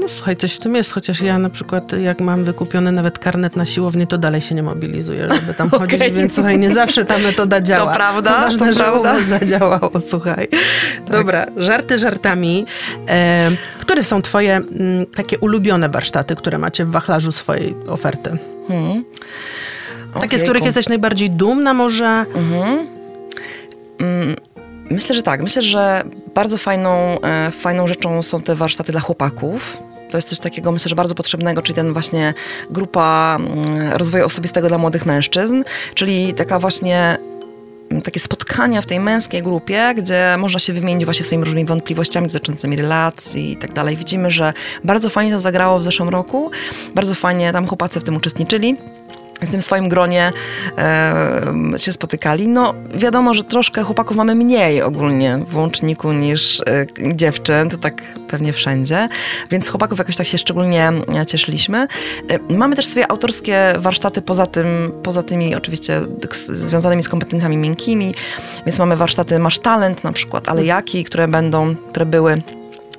No 0.02 0.08
słuchaj, 0.08 0.36
coś 0.36 0.52
w 0.52 0.58
tym 0.58 0.74
jest, 0.74 0.92
chociaż 0.92 1.20
ja 1.20 1.38
na 1.38 1.50
przykład 1.50 1.92
jak 1.92 2.20
mam 2.20 2.44
wykupiony 2.44 2.92
nawet 2.92 3.18
karnet 3.18 3.56
na 3.56 3.66
siłownię, 3.66 4.06
to 4.06 4.18
dalej 4.18 4.40
się 4.40 4.54
nie 4.54 4.62
mobilizuję, 4.62 5.28
żeby 5.34 5.54
tam 5.54 5.68
okay. 5.68 5.80
chodzić, 5.88 6.12
więc 6.12 6.34
słuchaj, 6.34 6.58
nie 6.58 6.70
zawsze 6.70 7.04
ta 7.04 7.18
metoda 7.18 7.60
działa. 7.60 7.90
To 7.90 7.96
prawda, 7.96 8.30
to 8.30 8.40
ważne, 8.40 8.72
to 8.72 8.78
prawda. 8.78 9.22
zadziałało, 9.22 9.90
słuchaj. 10.08 10.48
Tak. 10.48 11.10
Dobra, 11.10 11.46
żarty 11.56 11.98
żartami. 11.98 12.66
E, 13.08 13.50
które 13.80 14.04
są 14.04 14.22
twoje 14.22 14.56
m, 14.56 14.68
mm, 14.80 15.06
takie 15.06 15.38
ulubione 15.38 15.88
warsztaty, 15.88 16.36
które 16.36 16.58
macie 16.58 16.84
w 16.84 16.90
wachlarzu 16.90 17.32
swojej 17.32 17.74
oferty? 17.88 18.38
Hmm. 18.68 19.04
Takie, 20.20 20.38
z 20.38 20.42
których 20.42 20.64
jesteś 20.64 20.88
najbardziej 20.88 21.30
dumna 21.30 21.74
może? 21.74 22.24
Mhm. 22.34 22.86
Mm. 23.98 24.36
Myślę, 24.90 25.14
że 25.14 25.22
tak. 25.22 25.42
Myślę, 25.42 25.62
że 25.62 26.04
bardzo 26.34 26.58
fajną, 26.58 27.20
e, 27.20 27.50
fajną 27.50 27.86
rzeczą 27.86 28.22
są 28.22 28.40
te 28.40 28.54
warsztaty 28.54 28.92
dla 28.92 29.00
chłopaków. 29.00 29.82
To 30.12 30.18
jest 30.18 30.28
coś 30.28 30.38
takiego, 30.38 30.72
myślę, 30.72 30.88
że 30.88 30.94
bardzo 30.94 31.14
potrzebnego, 31.14 31.62
czyli 31.62 31.76
ten 31.76 31.92
właśnie 31.92 32.34
grupa 32.70 33.38
mm, 33.40 33.92
rozwoju 33.92 34.24
osobistego 34.24 34.68
dla 34.68 34.78
młodych 34.78 35.06
mężczyzn, 35.06 35.62
czyli 35.94 36.34
taka 36.34 36.58
właśnie 36.58 37.18
mm, 37.90 38.02
takie 38.02 38.20
spotkania 38.20 38.82
w 38.82 38.86
tej 38.86 39.00
męskiej 39.00 39.42
grupie, 39.42 39.94
gdzie 39.96 40.36
można 40.38 40.58
się 40.58 40.72
wymienić 40.72 41.04
właśnie 41.04 41.24
swoimi 41.24 41.44
różnymi 41.44 41.66
wątpliwościami 41.66 42.26
dotyczącymi 42.26 42.76
relacji 42.76 43.52
i 43.52 43.56
tak 43.56 43.72
dalej. 43.72 43.96
Widzimy, 43.96 44.30
że 44.30 44.52
bardzo 44.84 45.10
fajnie 45.10 45.32
to 45.32 45.40
zagrało 45.40 45.78
w 45.78 45.82
zeszłym 45.82 46.08
roku, 46.08 46.50
bardzo 46.94 47.14
fajnie 47.14 47.52
tam 47.52 47.66
chłopacy 47.66 48.00
w 48.00 48.04
tym 48.04 48.16
uczestniczyli 48.16 48.76
w 49.46 49.50
tym 49.50 49.62
swoim 49.62 49.88
gronie 49.88 50.32
e, 50.78 51.42
się 51.76 51.92
spotykali. 51.92 52.48
No 52.48 52.74
wiadomo, 52.94 53.34
że 53.34 53.44
troszkę 53.44 53.82
chłopaków 53.82 54.16
mamy 54.16 54.34
mniej 54.34 54.82
ogólnie 54.82 55.38
w 55.48 55.56
łączniku 55.56 56.12
niż 56.12 56.60
e, 56.60 57.14
dziewczyn, 57.14 57.70
to 57.70 57.76
tak 57.76 58.02
pewnie 58.28 58.52
wszędzie, 58.52 59.08
więc 59.50 59.68
chłopaków 59.68 59.98
jakoś 59.98 60.16
tak 60.16 60.26
się 60.26 60.38
szczególnie 60.38 60.92
e, 61.16 61.26
cieszyliśmy. 61.26 61.86
E, 62.30 62.54
mamy 62.54 62.76
też 62.76 62.86
swoje 62.86 63.10
autorskie 63.10 63.72
warsztaty 63.78 64.22
poza 64.22 64.46
tym, 64.46 64.92
poza 65.02 65.22
tymi 65.22 65.54
oczywiście 65.54 66.00
związanymi 66.32 67.02
z 67.02 67.08
kompetencjami 67.08 67.56
miękkimi, 67.56 68.14
więc 68.66 68.78
mamy 68.78 68.96
warsztaty 68.96 69.38
Masz 69.38 69.58
Talent 69.58 70.04
na 70.04 70.12
przykład, 70.12 70.48
ale 70.48 70.64
jaki, 70.64 71.04
które 71.04 71.28
będą, 71.28 71.76
które 71.76 72.06
były 72.06 72.42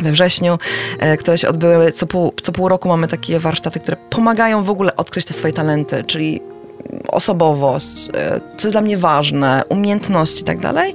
we 0.03 0.11
wrześniu, 0.11 0.57
e, 0.99 1.17
które 1.17 1.37
się 1.37 1.49
odbyły. 1.49 1.91
Co 1.91 2.07
pół, 2.07 2.33
co 2.41 2.51
pół 2.51 2.69
roku 2.69 2.89
mamy 2.89 3.07
takie 3.07 3.39
warsztaty, 3.39 3.79
które 3.79 3.97
pomagają 4.09 4.63
w 4.63 4.69
ogóle 4.69 4.95
odkryć 4.95 5.25
te 5.25 5.33
swoje 5.33 5.53
talenty, 5.53 6.03
czyli 6.03 6.41
osobowość, 7.07 8.09
e, 8.13 8.41
co 8.57 8.71
dla 8.71 8.81
mnie 8.81 8.97
ważne, 8.97 9.63
umiejętności 9.69 10.41
i 10.41 10.45
tak 10.45 10.59
dalej. 10.59 10.93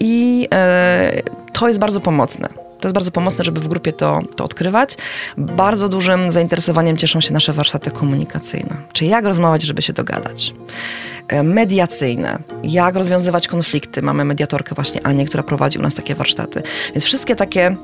I 0.00 0.48
e, 0.54 1.22
to 1.52 1.68
jest 1.68 1.80
bardzo 1.80 2.00
pomocne. 2.00 2.48
To 2.80 2.88
jest 2.88 2.94
bardzo 2.94 3.10
pomocne, 3.10 3.44
żeby 3.44 3.60
w 3.60 3.68
grupie 3.68 3.92
to, 3.92 4.20
to 4.36 4.44
odkrywać. 4.44 4.96
Bardzo 5.36 5.88
dużym 5.88 6.32
zainteresowaniem 6.32 6.96
cieszą 6.96 7.20
się 7.20 7.32
nasze 7.34 7.52
warsztaty 7.52 7.90
komunikacyjne. 7.90 8.76
Czyli 8.92 9.10
jak 9.10 9.24
rozmawiać, 9.24 9.62
żeby 9.62 9.82
się 9.82 9.92
dogadać. 9.92 10.54
Mediacyjne. 11.44 12.38
Jak 12.62 12.96
rozwiązywać 12.96 13.48
konflikty. 13.48 14.02
Mamy 14.02 14.24
mediatorkę 14.24 14.74
właśnie 14.74 15.06
Anię, 15.06 15.24
która 15.24 15.42
prowadzi 15.42 15.78
u 15.78 15.82
nas 15.82 15.94
takie 15.94 16.14
warsztaty. 16.14 16.62
Więc 16.94 17.04
wszystkie 17.04 17.36
takie 17.36 17.76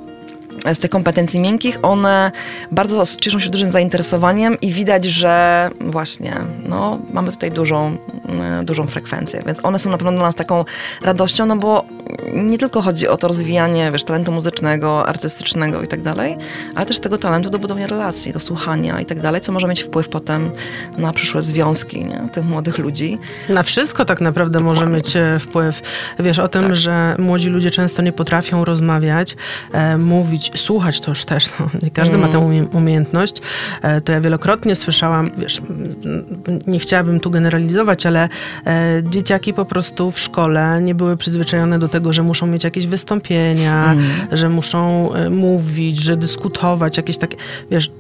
z 0.74 0.79
tych 0.79 0.90
kompetencji 0.90 1.40
miękkich, 1.40 1.79
one 1.83 2.33
bardzo 2.72 3.02
cieszą 3.20 3.38
się 3.38 3.50
dużym 3.50 3.72
zainteresowaniem 3.72 4.61
i 4.61 4.72
widać, 4.72 5.05
że 5.05 5.70
właśnie 5.81 6.35
no, 6.68 6.98
mamy 7.12 7.33
tutaj 7.33 7.50
dużą, 7.50 7.96
mm, 8.29 8.64
dużą 8.64 8.87
frekwencję, 8.87 9.42
więc 9.46 9.64
one 9.64 9.79
są 9.79 9.90
na 9.90 9.98
pewno 9.98 10.12
dla 10.12 10.22
nas 10.22 10.35
taką 10.35 10.64
radością, 11.02 11.46
no 11.46 11.57
bo 11.57 11.85
nie 12.33 12.59
tylko 12.59 12.83
chodzi 12.83 13.09
o 13.09 13.16
to 13.16 13.29
rozwijanie 13.29 13.92
wiesz, 13.92 14.05
talentu 14.05 14.33
muzycznego, 14.33 15.07
artystycznego 15.07 15.83
i 15.83 15.88
tak 15.88 16.02
dalej, 16.02 16.37
ale 16.74 16.87
też 16.87 17.00
tego 17.00 17.18
talentu 17.18 17.50
do 17.50 17.59
budowania 17.59 17.87
relacji, 17.87 18.33
do 18.33 18.40
słuchania 18.40 19.00
i 19.00 19.07
tak 19.07 19.20
dalej, 19.20 19.40
co 19.40 19.52
może 19.52 19.68
mieć 19.68 19.83
wpływ 19.83 20.09
potem 20.09 20.50
na 20.98 21.12
przyszłe 21.12 21.42
związki 21.42 22.05
nie? 22.05 22.29
tych 22.33 22.44
młodych 22.44 22.79
ludzi. 22.79 23.18
Na 23.48 23.62
wszystko 23.62 24.05
tak 24.05 24.20
naprawdę 24.20 24.64
może 24.64 24.87
mieć 24.87 25.16
e, 25.16 25.38
wpływ. 25.38 25.83
Wiesz 26.18 26.38
o 26.38 26.48
tym, 26.48 26.62
tak. 26.62 26.76
że 26.76 27.16
młodzi 27.18 27.48
ludzie 27.48 27.70
często 27.70 28.02
nie 28.02 28.12
potrafią 28.12 28.64
rozmawiać, 28.64 29.37
e, 29.72 29.98
mówić, 29.98 30.50
słuchać 30.57 31.01
to 31.01 31.11
już 31.11 31.25
też, 31.25 31.51
no, 31.61 31.71
nie 31.83 31.90
każdy 31.90 32.14
mm. 32.14 32.27
ma 32.27 32.33
tę 32.33 32.38
mm. 32.38 32.69
umiejętność. 32.73 33.37
E, 33.83 34.01
to 34.01 34.12
ja 34.12 34.21
wielokrotnie 34.21 34.77
słyszałam, 34.77 35.31
wiesz, 35.37 35.62
nie 36.66 36.79
chciałabym 36.79 37.21
tu 37.21 37.31
generalizować, 37.31 38.07
ale 38.07 38.29
e, 38.66 39.03
dzieciaki 39.11 39.55
po 39.55 39.64
prostu 39.64 40.11
w 40.11 40.19
szkole 40.19 40.83
nie 40.83 40.95
były 40.95 41.16
przyzwyczajone 41.16 41.79
do 41.79 41.88
tego, 41.88 42.12
że 42.12 42.23
muszą 42.23 42.47
mieć 42.47 42.64
jakieś 42.64 42.87
wystąpienia, 42.87 43.92
mm. 43.92 44.05
że 44.33 44.49
muszą 44.49 45.12
e, 45.14 45.31
mówić, 45.31 45.99
że 45.99 46.16
dyskutować, 46.16 46.97
jakieś 46.97 47.19
takie, 47.19 47.37
wiesz, 47.71 47.90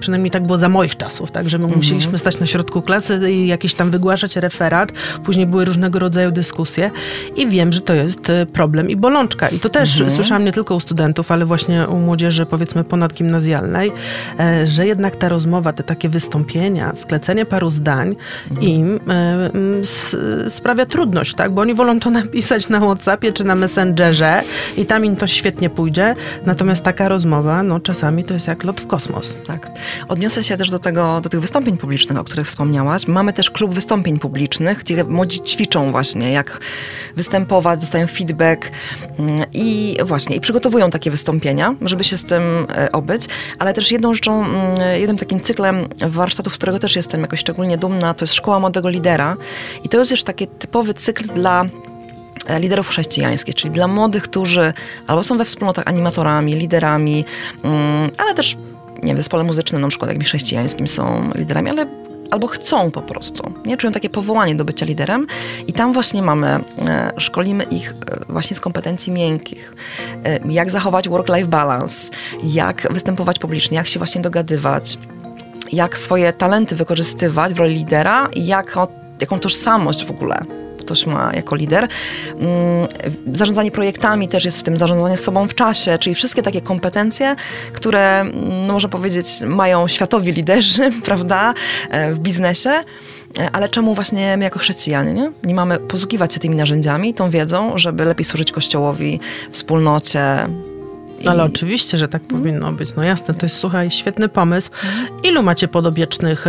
przynajmniej 0.00 0.30
tak 0.30 0.46
było 0.46 0.58
za 0.58 0.68
moich 0.68 0.96
czasów, 0.96 1.30
tak, 1.30 1.48
że 1.48 1.58
my 1.58 1.64
mhm. 1.64 1.80
musieliśmy 1.80 2.18
stać 2.18 2.40
na 2.40 2.46
środku 2.46 2.82
klasy 2.82 3.32
i 3.32 3.46
jakiś 3.46 3.74
tam 3.74 3.90
wygłaszać 3.90 4.36
referat, 4.36 4.92
później 5.24 5.46
były 5.46 5.64
różnego 5.64 5.98
rodzaju 5.98 6.30
dyskusje 6.30 6.90
i 7.36 7.48
wiem, 7.48 7.72
że 7.72 7.80
to 7.80 7.94
jest 7.94 8.30
e, 8.30 8.46
problem 8.46 8.90
i 8.90 8.96
bolączka. 8.96 9.48
I 9.48 9.58
to 9.58 9.68
też 9.68 9.92
mhm. 9.92 10.10
słyszałam 10.10 10.44
nie 10.44 10.52
tylko 10.52 10.74
u 10.74 10.80
studentów, 10.80 11.30
ale 11.30 11.44
właśnie 11.44 11.86
u 11.88 11.98
młodzieży 11.98 12.46
powiedzmy 12.46 12.84
ponadgimnazjalnej, 12.84 13.92
e, 14.40 14.68
że 14.68 14.86
jednak 14.86 15.16
ta 15.16 15.28
rozmowa, 15.28 15.72
te 15.72 15.82
takie 15.82 16.08
wystąpienia, 16.08 16.94
sklecenie 16.94 17.46
paru 17.46 17.70
zdań 17.70 18.16
mhm. 18.50 18.68
im 18.68 19.00
e, 19.08 20.50
sprawia 20.50 20.86
trudność, 20.86 21.34
tak, 21.34 21.52
bo 21.52 21.62
oni 21.62 21.74
wolą 21.74 22.00
to 22.00 22.10
napisać 22.20 22.68
na 22.68 22.80
Whatsappie 22.80 23.32
czy 23.32 23.44
na 23.44 23.54
Messengerze 23.54 24.42
i 24.76 24.86
tam 24.86 25.04
im 25.04 25.16
to 25.16 25.26
świetnie 25.26 25.70
pójdzie, 25.70 26.14
natomiast 26.46 26.84
taka 26.84 27.08
rozmowa, 27.08 27.62
no 27.62 27.80
czasami 27.80 28.24
to 28.24 28.34
jest 28.34 28.46
jak 28.46 28.64
lot 28.64 28.80
w 28.80 28.86
kosmos. 28.86 29.36
Tak 29.46 29.61
tak. 29.62 29.78
Odniosę 30.08 30.44
się 30.44 30.56
też 30.56 30.70
do, 30.70 30.78
tego, 30.78 31.20
do 31.20 31.28
tych 31.28 31.40
wystąpień 31.40 31.76
publicznych, 31.76 32.18
o 32.18 32.24
których 32.24 32.46
wspomniałaś. 32.46 33.06
Mamy 33.06 33.32
też 33.32 33.50
klub 33.50 33.74
wystąpień 33.74 34.18
publicznych, 34.18 34.78
gdzie 34.78 35.04
młodzi 35.04 35.40
ćwiczą 35.40 35.90
właśnie, 35.90 36.32
jak 36.32 36.60
występować, 37.16 37.80
dostają 37.80 38.06
feedback 38.06 38.70
mm, 39.18 39.44
i 39.52 39.96
właśnie, 40.04 40.36
i 40.36 40.40
przygotowują 40.40 40.90
takie 40.90 41.10
wystąpienia, 41.10 41.74
żeby 41.82 42.04
się 42.04 42.16
z 42.16 42.24
tym 42.24 42.66
e, 42.76 42.92
obyć. 42.92 43.22
Ale 43.58 43.72
też 43.72 43.92
jedną 43.92 44.14
rzeczą, 44.14 44.44
mm, 44.44 45.00
jednym 45.00 45.16
takim 45.16 45.40
cyklem 45.40 45.88
warsztatów, 46.06 46.54
z 46.54 46.56
którego 46.56 46.78
też 46.78 46.96
jestem 46.96 47.20
jakoś 47.20 47.40
szczególnie 47.40 47.78
dumna, 47.78 48.14
to 48.14 48.24
jest 48.24 48.34
Szkoła 48.34 48.60
Młodego 48.60 48.88
Lidera. 48.88 49.36
I 49.84 49.88
to 49.88 49.98
jest 49.98 50.10
już 50.10 50.22
taki 50.22 50.46
typowy 50.46 50.94
cykl 50.94 51.26
dla 51.34 51.64
e, 52.46 52.60
liderów 52.60 52.88
chrześcijańskich, 52.88 53.54
czyli 53.54 53.74
dla 53.74 53.88
młodych, 53.88 54.22
którzy 54.22 54.72
albo 55.06 55.22
są 55.22 55.38
we 55.38 55.44
wspólnotach 55.44 55.86
animatorami, 55.86 56.52
liderami, 56.54 57.24
mm, 57.64 58.10
ale 58.18 58.34
też 58.34 58.56
nie 59.02 59.08
wiem, 59.08 59.16
zespole 59.16 59.44
muzycznym 59.44 59.82
na 59.82 59.88
przykład 59.88 60.08
jakimś 60.08 60.26
chrześcijańskim 60.26 60.88
są 60.88 61.30
liderami, 61.34 61.70
ale 61.70 61.86
albo 62.32 62.46
chcą 62.46 62.90
po 62.90 63.02
prostu, 63.02 63.52
nie 63.64 63.76
czują 63.76 63.92
takie 63.92 64.10
powołanie 64.10 64.54
do 64.54 64.64
bycia 64.64 64.86
liderem 64.86 65.26
i 65.66 65.72
tam 65.72 65.92
właśnie 65.92 66.22
mamy, 66.22 66.46
e, 66.46 67.12
szkolimy 67.16 67.64
ich 67.64 67.90
e, 67.90 68.24
właśnie 68.32 68.56
z 68.56 68.60
kompetencji 68.60 69.12
miękkich, 69.12 69.74
e, 70.24 70.52
jak 70.52 70.70
zachować 70.70 71.08
work-life 71.08 71.46
balance, 71.46 72.10
jak 72.42 72.88
występować 72.90 73.38
publicznie, 73.38 73.76
jak 73.76 73.86
się 73.86 73.98
właśnie 74.00 74.20
dogadywać, 74.20 74.98
jak 75.72 75.98
swoje 75.98 76.32
talenty 76.32 76.76
wykorzystywać 76.76 77.54
w 77.54 77.58
roli 77.58 77.74
lidera 77.74 78.28
jak, 78.36 78.76
jaką 79.20 79.38
tożsamość 79.38 80.04
w 80.04 80.10
ogóle 80.10 80.44
ktoś 80.84 81.06
ma 81.06 81.32
jako 81.34 81.56
lider. 81.56 81.88
Mm, 82.34 82.88
zarządzanie 83.32 83.70
projektami 83.70 84.28
też 84.28 84.44
jest 84.44 84.60
w 84.60 84.62
tym, 84.62 84.76
zarządzanie 84.76 85.16
sobą 85.16 85.48
w 85.48 85.54
czasie, 85.54 85.98
czyli 85.98 86.14
wszystkie 86.14 86.42
takie 86.42 86.60
kompetencje, 86.60 87.36
które, 87.72 88.20
mm, 88.20 88.66
no 88.66 88.72
można 88.72 88.88
powiedzieć, 88.88 89.26
mają 89.46 89.88
światowi 89.88 90.32
liderzy, 90.32 90.90
prawda, 91.04 91.54
e, 91.90 92.12
w 92.12 92.18
biznesie. 92.18 92.70
E, 93.38 93.50
ale 93.52 93.68
czemu 93.68 93.94
właśnie 93.94 94.36
my 94.36 94.44
jako 94.44 94.58
chrześcijanie 94.58 95.12
nie? 95.12 95.32
nie 95.44 95.54
mamy 95.54 95.78
posługiwać 95.78 96.34
się 96.34 96.40
tymi 96.40 96.56
narzędziami, 96.56 97.14
tą 97.14 97.30
wiedzą, 97.30 97.72
żeby 97.78 98.04
lepiej 98.04 98.24
służyć 98.24 98.52
Kościołowi, 98.52 99.20
wspólnocie, 99.50 100.48
ale 101.26 101.44
oczywiście, 101.44 101.98
że 101.98 102.08
tak 102.08 102.22
powinno 102.22 102.72
być. 102.72 102.94
No 102.94 103.04
jasne, 103.04 103.34
to 103.34 103.46
jest, 103.46 103.56
słuchaj, 103.56 103.90
świetny 103.90 104.28
pomysł. 104.28 104.70
Ilu 105.24 105.42
macie 105.42 105.68
podobiecznych 105.68 106.46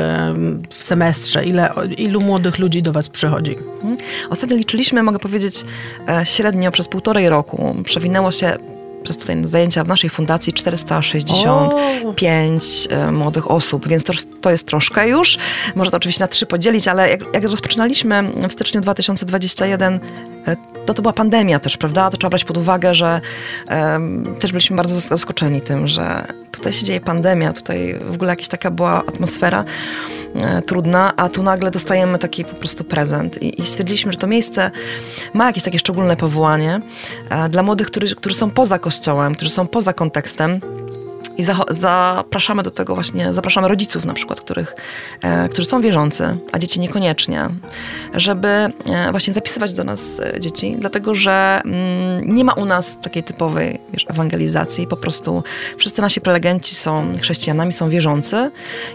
w 0.69 0.75
semestrze? 0.75 1.45
Ile, 1.45 1.69
ilu 1.97 2.21
młodych 2.21 2.59
ludzi 2.59 2.81
do 2.81 2.91
was 2.91 3.09
przychodzi? 3.09 3.55
Mhm. 3.57 3.97
Ostatnio 4.29 4.57
liczyliśmy, 4.57 5.03
mogę 5.03 5.19
powiedzieć, 5.19 5.65
e, 6.09 6.25
średnio 6.25 6.71
przez 6.71 6.87
półtorej 6.87 7.29
roku. 7.29 7.75
Przewinęło 7.83 8.31
się 8.31 8.57
przez 9.03 9.17
tutaj 9.17 9.43
zajęcia 9.43 9.83
w 9.83 9.87
naszej 9.87 10.09
fundacji 10.09 10.53
465 10.53 12.87
o. 12.91 12.93
E, 12.93 13.11
młodych 13.11 13.51
osób, 13.51 13.87
więc 13.87 14.03
to, 14.03 14.13
to 14.41 14.51
jest 14.51 14.67
troszkę 14.67 15.09
już. 15.09 15.37
Może 15.75 15.91
to 15.91 15.97
oczywiście 15.97 16.23
na 16.23 16.27
trzy 16.27 16.45
podzielić, 16.45 16.87
ale 16.87 17.09
jak, 17.09 17.21
jak 17.33 17.43
rozpoczynaliśmy 17.43 18.23
w 18.49 18.51
styczniu 18.51 18.81
2021 18.81 19.99
e, 20.47 20.55
to 20.85 20.93
to 20.93 21.01
była 21.01 21.13
pandemia 21.13 21.59
też, 21.59 21.77
prawda? 21.77 22.09
To 22.09 22.17
trzeba 22.17 22.29
brać 22.29 22.43
pod 22.43 22.57
uwagę, 22.57 22.95
że 22.95 23.21
um, 23.69 24.35
też 24.39 24.51
byliśmy 24.51 24.75
bardzo 24.75 24.99
zaskoczeni 24.99 25.61
tym, 25.61 25.87
że 25.87 26.27
tutaj 26.51 26.73
się 26.73 26.85
dzieje 26.85 27.01
pandemia, 27.01 27.53
tutaj 27.53 27.99
w 28.09 28.13
ogóle 28.13 28.29
jakaś 28.29 28.47
taka 28.47 28.71
była 28.71 28.97
atmosfera 28.97 29.63
e, 30.35 30.61
trudna, 30.61 31.15
a 31.15 31.29
tu 31.29 31.43
nagle 31.43 31.71
dostajemy 31.71 32.19
taki 32.19 32.45
po 32.45 32.55
prostu 32.55 32.83
prezent. 32.83 33.41
I, 33.41 33.61
I, 33.61 33.65
stwierdziliśmy, 33.65 34.11
że 34.11 34.17
to 34.17 34.27
miejsce 34.27 34.71
ma 35.33 35.45
jakieś 35.45 35.63
takie 35.63 35.79
szczególne 35.79 36.15
powołanie 36.15 36.81
e, 37.29 37.49
dla 37.49 37.63
młodych, 37.63 37.87
którzy, 37.87 38.15
którzy 38.15 38.35
są 38.35 38.51
poza 38.51 38.79
kościołem, 38.93 39.35
którzy 39.35 39.51
są 39.51 39.67
poza 39.67 39.93
kontekstem 39.93 40.59
i 41.37 41.43
za, 41.43 41.59
zapraszamy 41.69 42.63
do 42.63 42.71
tego 42.71 42.95
właśnie, 42.95 43.33
zapraszamy 43.33 43.67
rodziców 43.67 44.05
na 44.05 44.13
przykład, 44.13 44.41
których, 44.41 44.75
e, 45.21 45.49
którzy 45.49 45.67
są 45.67 45.81
wierzący, 45.81 46.37
a 46.51 46.59
dzieci 46.59 46.79
niekoniecznie, 46.79 47.49
żeby 48.13 48.47
e, 48.47 48.71
właśnie 49.11 49.33
zapisywać 49.33 49.73
do 49.73 49.83
nas 49.83 50.19
e, 50.19 50.39
dzieci, 50.39 50.75
dlatego 50.79 51.15
że 51.15 51.61
mm, 51.65 52.35
nie 52.35 52.43
ma 52.43 52.53
u 52.53 52.65
nas 52.65 52.99
takiej 52.99 53.23
typowej 53.23 53.79
wiesz, 53.93 54.05
ewangelizacji, 54.09 54.87
po 54.87 54.97
prostu 54.97 55.43
wszyscy 55.77 56.01
nasi 56.01 56.21
prelegenci 56.21 56.75
są 56.75 57.13
chrześcijanami, 57.21 57.73
są 57.73 57.89
wierzący 57.89 58.51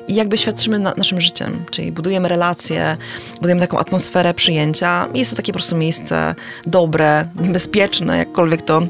i 0.08 0.14
jakby 0.14 0.38
świadczymy 0.38 0.78
na, 0.78 0.94
naszym 0.96 1.20
życiem, 1.20 1.64
czyli 1.70 1.92
budujemy 1.92 2.28
relacje, 2.28 2.96
budujemy 3.34 3.60
taką 3.60 3.78
atmosferę 3.78 4.34
przyjęcia. 4.34 5.08
Jest 5.14 5.30
to 5.30 5.36
takie 5.36 5.52
po 5.52 5.58
prostu 5.58 5.76
miejsce 5.76 6.34
dobre, 6.66 7.28
bezpieczne, 7.34 8.18
jakkolwiek 8.18 8.62
to 8.62 8.82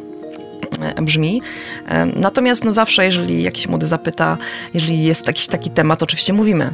brzmi. 1.03 1.43
E, 1.89 2.07
natomiast 2.07 2.65
no 2.65 2.73
zawsze, 2.73 3.05
jeżeli 3.05 3.43
jakiś 3.43 3.69
młody 3.69 3.87
zapyta, 3.87 4.39
jeżeli 4.75 5.03
jest 5.03 5.27
jakiś 5.27 5.47
taki 5.47 5.71
temat, 5.71 6.03
oczywiście 6.03 6.33
mówimy. 6.33 6.71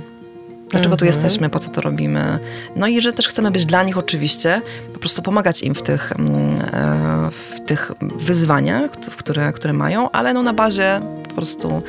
Dlaczego 0.71 0.97
tu 0.97 1.05
mhm. 1.05 1.23
jesteśmy, 1.23 1.51
po 1.51 1.59
co 1.59 1.71
to 1.71 1.81
robimy? 1.81 2.39
No 2.77 2.87
i 2.87 3.01
że 3.01 3.13
też 3.13 3.29
chcemy 3.29 3.51
być 3.51 3.67
dla 3.67 3.83
nich 3.83 3.99
oczywiście, 3.99 4.63
po 4.93 4.99
prostu 4.99 5.23
pomagać 5.23 5.63
im 5.63 5.75
w 5.75 5.83
tych, 5.83 6.13
mm, 6.13 6.61
e, 6.73 7.31
w 7.31 7.61
tych 7.67 7.93
wyzwaniach, 8.01 8.91
które, 8.91 9.53
które 9.53 9.73
mają, 9.73 10.11
ale 10.11 10.35
no 10.35 10.43
na 10.43 10.53
bazie 10.53 11.01
po 11.29 11.35
prostu 11.35 11.83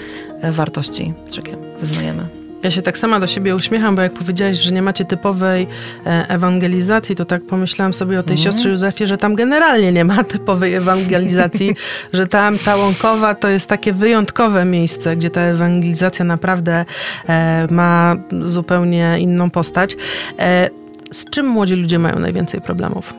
wartości, 0.51 1.13
jakie 1.37 1.57
wyznajemy. 1.81 2.44
Ja 2.65 2.71
się 2.71 2.81
tak 2.81 2.97
sama 2.97 3.19
do 3.19 3.27
siebie 3.27 3.55
uśmiecham, 3.55 3.95
bo 3.95 4.01
jak 4.01 4.13
powiedziałaś, 4.13 4.57
że 4.57 4.71
nie 4.71 4.81
macie 4.81 5.05
typowej 5.05 5.67
e, 6.05 6.25
ewangelizacji, 6.29 7.15
to 7.15 7.25
tak 7.25 7.43
pomyślałam 7.43 7.93
sobie 7.93 8.19
o 8.19 8.23
tej 8.23 8.33
mm. 8.33 8.43
siostrze 8.43 8.69
Józefie, 8.69 9.07
że 9.07 9.17
tam 9.17 9.35
generalnie 9.35 9.91
nie 9.91 10.05
ma 10.05 10.23
typowej 10.33 10.73
ewangelizacji, 10.73 11.75
że 12.13 12.27
tam 12.27 12.59
ta 12.59 12.75
Łąkowa 12.75 13.35
to 13.35 13.47
jest 13.49 13.69
takie 13.69 13.93
wyjątkowe 13.93 14.65
miejsce, 14.65 15.15
gdzie 15.15 15.29
ta 15.29 15.41
ewangelizacja 15.41 16.25
naprawdę 16.25 16.85
e, 17.29 17.67
ma 17.71 18.15
zupełnie 18.41 19.17
inną 19.19 19.49
postać. 19.49 19.95
E, 20.39 20.69
z 21.11 21.25
czym 21.29 21.45
młodzi 21.47 21.75
ludzie 21.75 21.99
mają 21.99 22.19
najwięcej 22.19 22.61
problemów? 22.61 23.13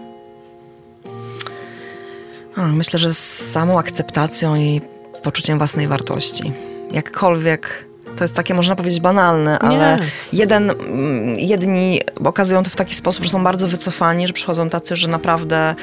myślę, 2.57 2.99
że 2.99 3.15
z 3.15 3.51
samą 3.51 3.79
akceptacją 3.79 4.57
i 4.57 4.81
poczuciem 5.23 5.59
własnej 5.59 5.89
wartości. 5.89 6.53
Jakkolwiek 6.93 7.87
to 8.17 8.25
jest 8.25 8.35
takie, 8.35 8.55
można 8.55 8.77
powiedzieć, 8.77 9.01
banalne, 9.01 9.59
ale 9.59 9.99
jeden, 10.33 10.71
mm, 10.71 11.37
jedni 11.37 12.01
okazują 12.25 12.63
to 12.63 12.71
w 12.71 12.77
taki 12.77 12.95
sposób, 12.95 13.25
że 13.25 13.31
są 13.31 13.45
bardzo 13.45 13.69
wycofani, 13.69 14.27
że 14.27 14.33
przychodzą 14.33 14.69
tacy, 14.69 14.97
że 14.97 15.09
naprawdę 15.09 15.75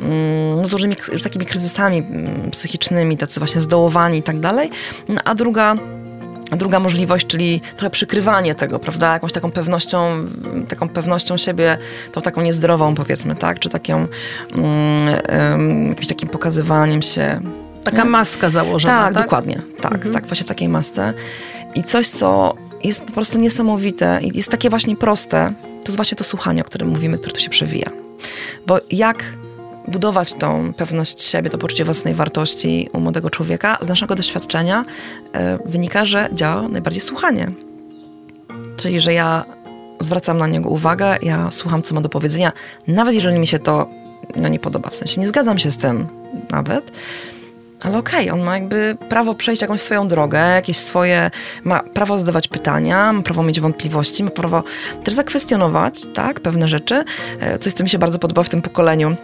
mm, 0.00 0.56
no, 0.56 0.64
z 0.64 0.72
różnymi 0.72 0.96
takimi 1.22 1.46
kryzysami 1.46 1.98
mm, 1.98 2.50
psychicznymi, 2.50 3.16
tacy 3.16 3.40
właśnie 3.40 3.60
zdołowani 3.60 4.18
i 4.18 4.22
tak 4.22 4.40
dalej, 4.40 4.70
no, 5.08 5.20
a 5.24 5.34
druga 5.34 5.74
druga 6.50 6.80
możliwość, 6.80 7.26
czyli 7.26 7.60
trochę 7.76 7.90
przykrywanie 7.90 8.54
tego, 8.54 8.78
prawda, 8.78 9.12
jakąś 9.12 9.32
taką 9.32 9.50
pewnością, 9.50 10.26
taką 10.68 10.88
pewnością 10.88 11.36
siebie, 11.36 11.78
tą 12.12 12.22
taką 12.22 12.42
niezdrową 12.42 12.94
powiedzmy, 12.94 13.34
tak, 13.34 13.58
czy 13.58 13.68
taką, 13.68 14.06
um, 14.56 15.88
jakimś 15.88 16.08
takim 16.08 16.28
pokazywaniem 16.28 17.02
się. 17.02 17.40
Taka 17.84 18.04
maska 18.04 18.50
założona, 18.50 19.04
tak? 19.04 19.14
tak? 19.14 19.22
dokładnie, 19.22 19.62
tak, 19.80 19.94
mhm. 19.94 20.14
tak, 20.14 20.26
właśnie 20.26 20.44
w 20.44 20.48
takiej 20.48 20.68
masce. 20.68 21.14
I 21.74 21.82
coś, 21.82 22.08
co 22.08 22.54
jest 22.84 23.04
po 23.04 23.12
prostu 23.12 23.38
niesamowite 23.38 24.20
i 24.22 24.36
jest 24.36 24.50
takie 24.50 24.70
właśnie 24.70 24.96
proste, 24.96 25.52
to 25.62 25.84
jest 25.84 25.96
właśnie 25.96 26.16
to 26.16 26.24
słuchanie, 26.24 26.60
o 26.60 26.64
którym 26.64 26.88
mówimy, 26.88 27.18
które 27.18 27.34
tu 27.34 27.40
się 27.40 27.50
przewija. 27.50 27.90
Bo 28.66 28.78
jak 28.90 29.24
budować 29.88 30.34
tą 30.34 30.74
pewność 30.74 31.22
siebie, 31.22 31.50
to 31.50 31.58
poczucie 31.58 31.84
własnej 31.84 32.14
wartości 32.14 32.88
u 32.92 33.00
młodego 33.00 33.30
człowieka, 33.30 33.78
z 33.80 33.88
naszego 33.88 34.14
doświadczenia 34.14 34.84
y, 34.84 35.38
wynika, 35.64 36.04
że 36.04 36.28
działa 36.32 36.68
najbardziej 36.68 37.02
słuchanie. 37.02 37.48
Czyli, 38.76 39.00
że 39.00 39.12
ja 39.12 39.44
zwracam 40.00 40.38
na 40.38 40.46
niego 40.46 40.70
uwagę, 40.70 41.18
ja 41.22 41.50
słucham, 41.50 41.82
co 41.82 41.94
ma 41.94 42.00
do 42.00 42.08
powiedzenia, 42.08 42.52
nawet 42.88 43.14
jeżeli 43.14 43.38
mi 43.38 43.46
się 43.46 43.58
to 43.58 43.88
no, 44.36 44.48
nie 44.48 44.58
podoba, 44.58 44.90
w 44.90 44.96
sensie 44.96 45.20
nie 45.20 45.28
zgadzam 45.28 45.58
się 45.58 45.70
z 45.70 45.78
tym 45.78 46.06
nawet, 46.50 46.92
ale 47.84 47.98
okej, 47.98 48.30
okay, 48.30 48.40
on 48.40 48.46
ma 48.46 48.58
jakby 48.58 48.96
prawo 49.08 49.34
przejść 49.34 49.62
jakąś 49.62 49.80
swoją 49.80 50.08
drogę, 50.08 50.38
jakieś 50.38 50.78
swoje, 50.78 51.30
ma 51.64 51.82
prawo 51.82 52.18
zadawać 52.18 52.48
pytania, 52.48 53.12
ma 53.12 53.22
prawo 53.22 53.42
mieć 53.42 53.60
wątpliwości, 53.60 54.24
ma 54.24 54.30
prawo 54.30 54.62
też 55.04 55.14
zakwestionować, 55.14 56.06
tak, 56.14 56.40
pewne 56.40 56.68
rzeczy. 56.68 57.04
E, 57.40 57.58
coś, 57.58 57.72
co 57.72 57.84
mi 57.84 57.90
się 57.90 57.98
bardzo 57.98 58.18
podoba 58.18 58.42
w 58.42 58.48
tym 58.48 58.62
pokoleniu, 58.62 59.16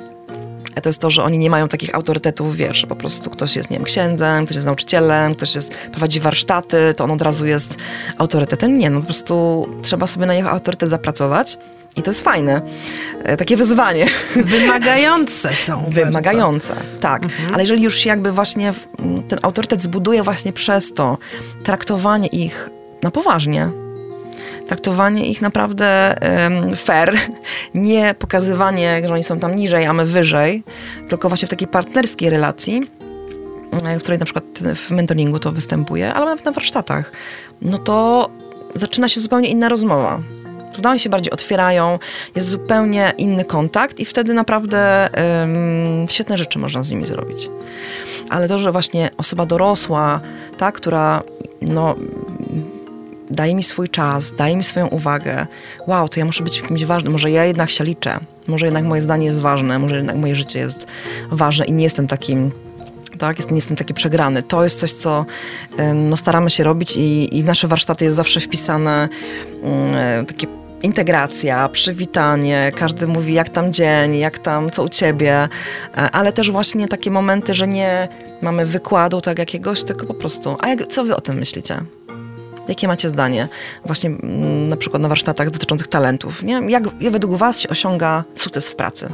e, 0.75 0.81
to 0.81 0.89
jest 0.89 1.01
to, 1.01 1.11
że 1.11 1.25
oni 1.25 1.39
nie 1.39 1.51
mają 1.51 1.69
takich 1.69 1.95
autorytetów, 1.95 2.57
wiesz, 2.57 2.87
po 2.87 2.97
prostu 2.97 3.31
ktoś 3.31 3.57
jest, 3.57 3.71
nie 3.71 3.77
wiem, 3.77 3.85
księdzem, 3.85 4.45
ktoś 4.45 4.55
jest 4.55 4.67
nauczycielem, 4.67 5.35
ktoś 5.35 5.55
jest, 5.55 5.75
prowadzi 5.93 6.21
warsztaty, 6.21 6.95
to 6.97 7.05
on 7.05 7.11
od 7.11 7.23
razu 7.23 7.47
jest 7.47 7.77
autorytetem. 8.19 8.77
Nie, 8.77 8.91
no 8.91 9.01
po 9.01 9.05
prostu 9.05 9.67
trzeba 9.83 10.07
sobie 10.07 10.27
na 10.27 10.35
jego 10.35 10.51
autorytet 10.51 10.89
zapracować. 10.89 11.59
I 11.97 12.03
to 12.03 12.11
jest 12.11 12.25
fajne. 12.25 12.63
E, 13.25 13.37
takie 13.37 13.57
wyzwanie. 13.57 14.07
Wymagające 14.37 15.53
są. 15.67 15.85
Wymagające, 15.89 16.75
bardzo. 16.75 16.91
tak. 17.01 17.23
Mhm. 17.25 17.55
Ale 17.55 17.63
jeżeli 17.63 17.83
już 17.83 17.97
się 17.99 18.09
jakby 18.09 18.33
właśnie 18.33 18.75
ten 19.29 19.39
autorytet 19.43 19.81
zbuduje 19.81 20.23
właśnie 20.23 20.53
przez 20.53 20.95
to 20.95 21.19
traktowanie 21.63 22.27
ich 22.27 22.71
na 23.03 23.11
poważnie, 23.11 23.69
traktowanie 24.67 25.27
ich 25.27 25.43
naprawdę 25.43 26.17
um, 26.43 26.77
fair, 26.77 27.19
nie 27.75 28.15
pokazywanie, 28.19 29.03
że 29.07 29.15
oni 29.15 29.25
są 29.25 29.39
tam 29.39 29.57
niżej, 29.57 29.87
a 29.87 29.93
my 29.93 30.07
wyżej, 30.07 30.63
tylko 31.09 31.29
właśnie 31.29 31.47
w 31.47 31.51
takiej 31.51 31.69
partnerskiej 31.69 32.31
relacji, 32.31 32.91
e, 33.85 33.99
w 33.99 34.03
której 34.03 34.19
na 34.19 34.25
przykład 34.25 34.45
w 34.75 34.91
mentoringu 34.91 35.39
to 35.39 35.53
występuje, 35.53 36.15
ale 36.15 36.27
nawet 36.27 36.45
na 36.45 36.53
warsztatach, 36.53 37.13
no 37.63 37.79
to 37.79 38.31
zaczyna 38.75 39.09
się 39.09 39.21
zupełnie 39.21 39.49
inna 39.49 39.69
rozmowa 39.69 40.21
prawda? 40.81 40.91
Oni 40.91 41.01
się 41.01 41.11
bardziej 41.11 41.33
otwierają, 41.33 41.99
jest 42.35 42.49
zupełnie 42.49 43.13
inny 43.19 43.45
kontakt 43.45 44.01
i 44.01 44.05
wtedy 44.05 44.35
naprawdę 44.35 45.09
um, 45.41 46.07
świetne 46.09 46.39
rzeczy 46.39 46.59
można 46.59 46.83
z 46.85 46.91
nimi 46.91 47.07
zrobić. 47.07 47.49
Ale 48.31 48.49
to, 48.49 48.59
że 48.59 48.73
właśnie 48.73 49.11
osoba 49.17 49.47
dorosła, 49.47 50.21
ta, 50.59 50.73
która 50.73 51.23
no, 51.63 51.97
daje 53.31 53.55
mi 53.55 53.63
swój 53.63 53.89
czas, 53.89 54.33
daje 54.37 54.57
mi 54.57 54.65
swoją 54.65 54.87
uwagę, 54.87 55.47
wow, 55.87 56.09
to 56.09 56.21
ja 56.21 56.25
muszę 56.27 56.45
być 56.45 56.63
kimś 56.63 56.85
ważnym, 56.85 57.13
może 57.13 57.31
ja 57.31 57.45
jednak 57.45 57.71
się 57.71 57.85
liczę, 57.85 58.19
może 58.47 58.67
jednak 58.67 58.85
moje 58.85 59.03
zdanie 59.03 59.27
jest 59.27 59.41
ważne, 59.41 59.79
może 59.79 59.97
jednak 59.97 60.17
moje 60.17 60.37
życie 60.37 60.59
jest 60.59 60.87
ważne 61.31 61.65
i 61.65 61.73
nie 61.73 61.85
jestem 61.85 62.07
takim 62.07 62.51
tak? 63.19 63.37
Jest, 63.37 63.51
nie 63.51 63.57
jestem 63.57 63.77
taki 63.77 63.95
przegrany. 63.95 64.43
To 64.43 64.65
jest 64.65 64.79
coś, 64.79 64.93
co 64.93 65.27
no, 65.95 66.17
staramy 66.17 66.51
się 66.51 66.65
robić 66.65 66.97
i, 66.97 67.39
i 67.39 67.43
w 67.43 67.47
nasze 67.47 67.69
warsztaty 67.69 68.05
jest 68.05 68.17
zawsze 68.17 68.41
wpisane 68.41 69.09
um, 69.63 70.27
takie 70.27 70.47
integracja, 70.83 71.69
przywitanie, 71.69 72.73
każdy 72.77 73.07
mówi 73.07 73.35
jak 73.35 73.49
tam 73.49 73.73
dzień, 73.73 74.19
jak 74.19 74.39
tam, 74.39 74.71
co 74.71 74.83
u 74.83 74.89
ciebie, 74.89 75.35
e, 75.35 75.49
ale 76.11 76.33
też 76.33 76.51
właśnie 76.51 76.89
takie 76.89 77.11
momenty, 77.11 77.55
że 77.55 77.67
nie 77.67 78.09
mamy 78.43 78.67
wykładu 78.67 79.21
tak 79.21 79.39
jakiegoś, 79.39 79.85
tylko 79.85 80.07
po 80.07 80.15
prostu, 80.15 80.57
a 80.61 80.69
jak, 80.69 80.87
co 80.87 81.05
wy 81.05 81.17
o 81.17 81.21
tym 81.21 81.37
myślicie? 81.37 81.81
Jakie 82.69 82.89
macie 82.89 83.09
zdanie 83.09 83.49
właśnie 83.85 84.11
na 84.69 84.77
przykład 84.77 85.03
na 85.03 85.09
warsztatach 85.09 85.51
dotyczących 85.51 85.89
talentów? 85.89 86.43
Nie? 86.43 86.61
Jak, 86.69 86.85
jak 87.01 87.13
według 87.13 87.37
was 87.37 87.61
się 87.61 87.69
osiąga 87.69 88.25
sukces 88.35 88.69
w 88.69 88.75
pracy? 88.75 89.09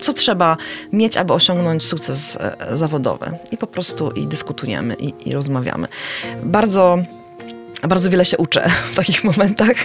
Co 0.00 0.12
trzeba 0.12 0.56
mieć, 0.92 1.16
aby 1.16 1.32
osiągnąć 1.32 1.84
sukces 1.84 2.38
e, 2.40 2.76
zawodowy? 2.76 3.30
I 3.52 3.56
po 3.56 3.66
prostu 3.66 4.10
i 4.10 4.26
dyskutujemy, 4.26 4.94
i, 4.94 5.28
i 5.28 5.32
rozmawiamy. 5.32 5.88
Bardzo 6.42 6.98
bardzo 7.88 8.10
wiele 8.10 8.24
się 8.24 8.36
uczę 8.36 8.70
w 8.92 8.96
takich 8.96 9.24
momentach. 9.24 9.76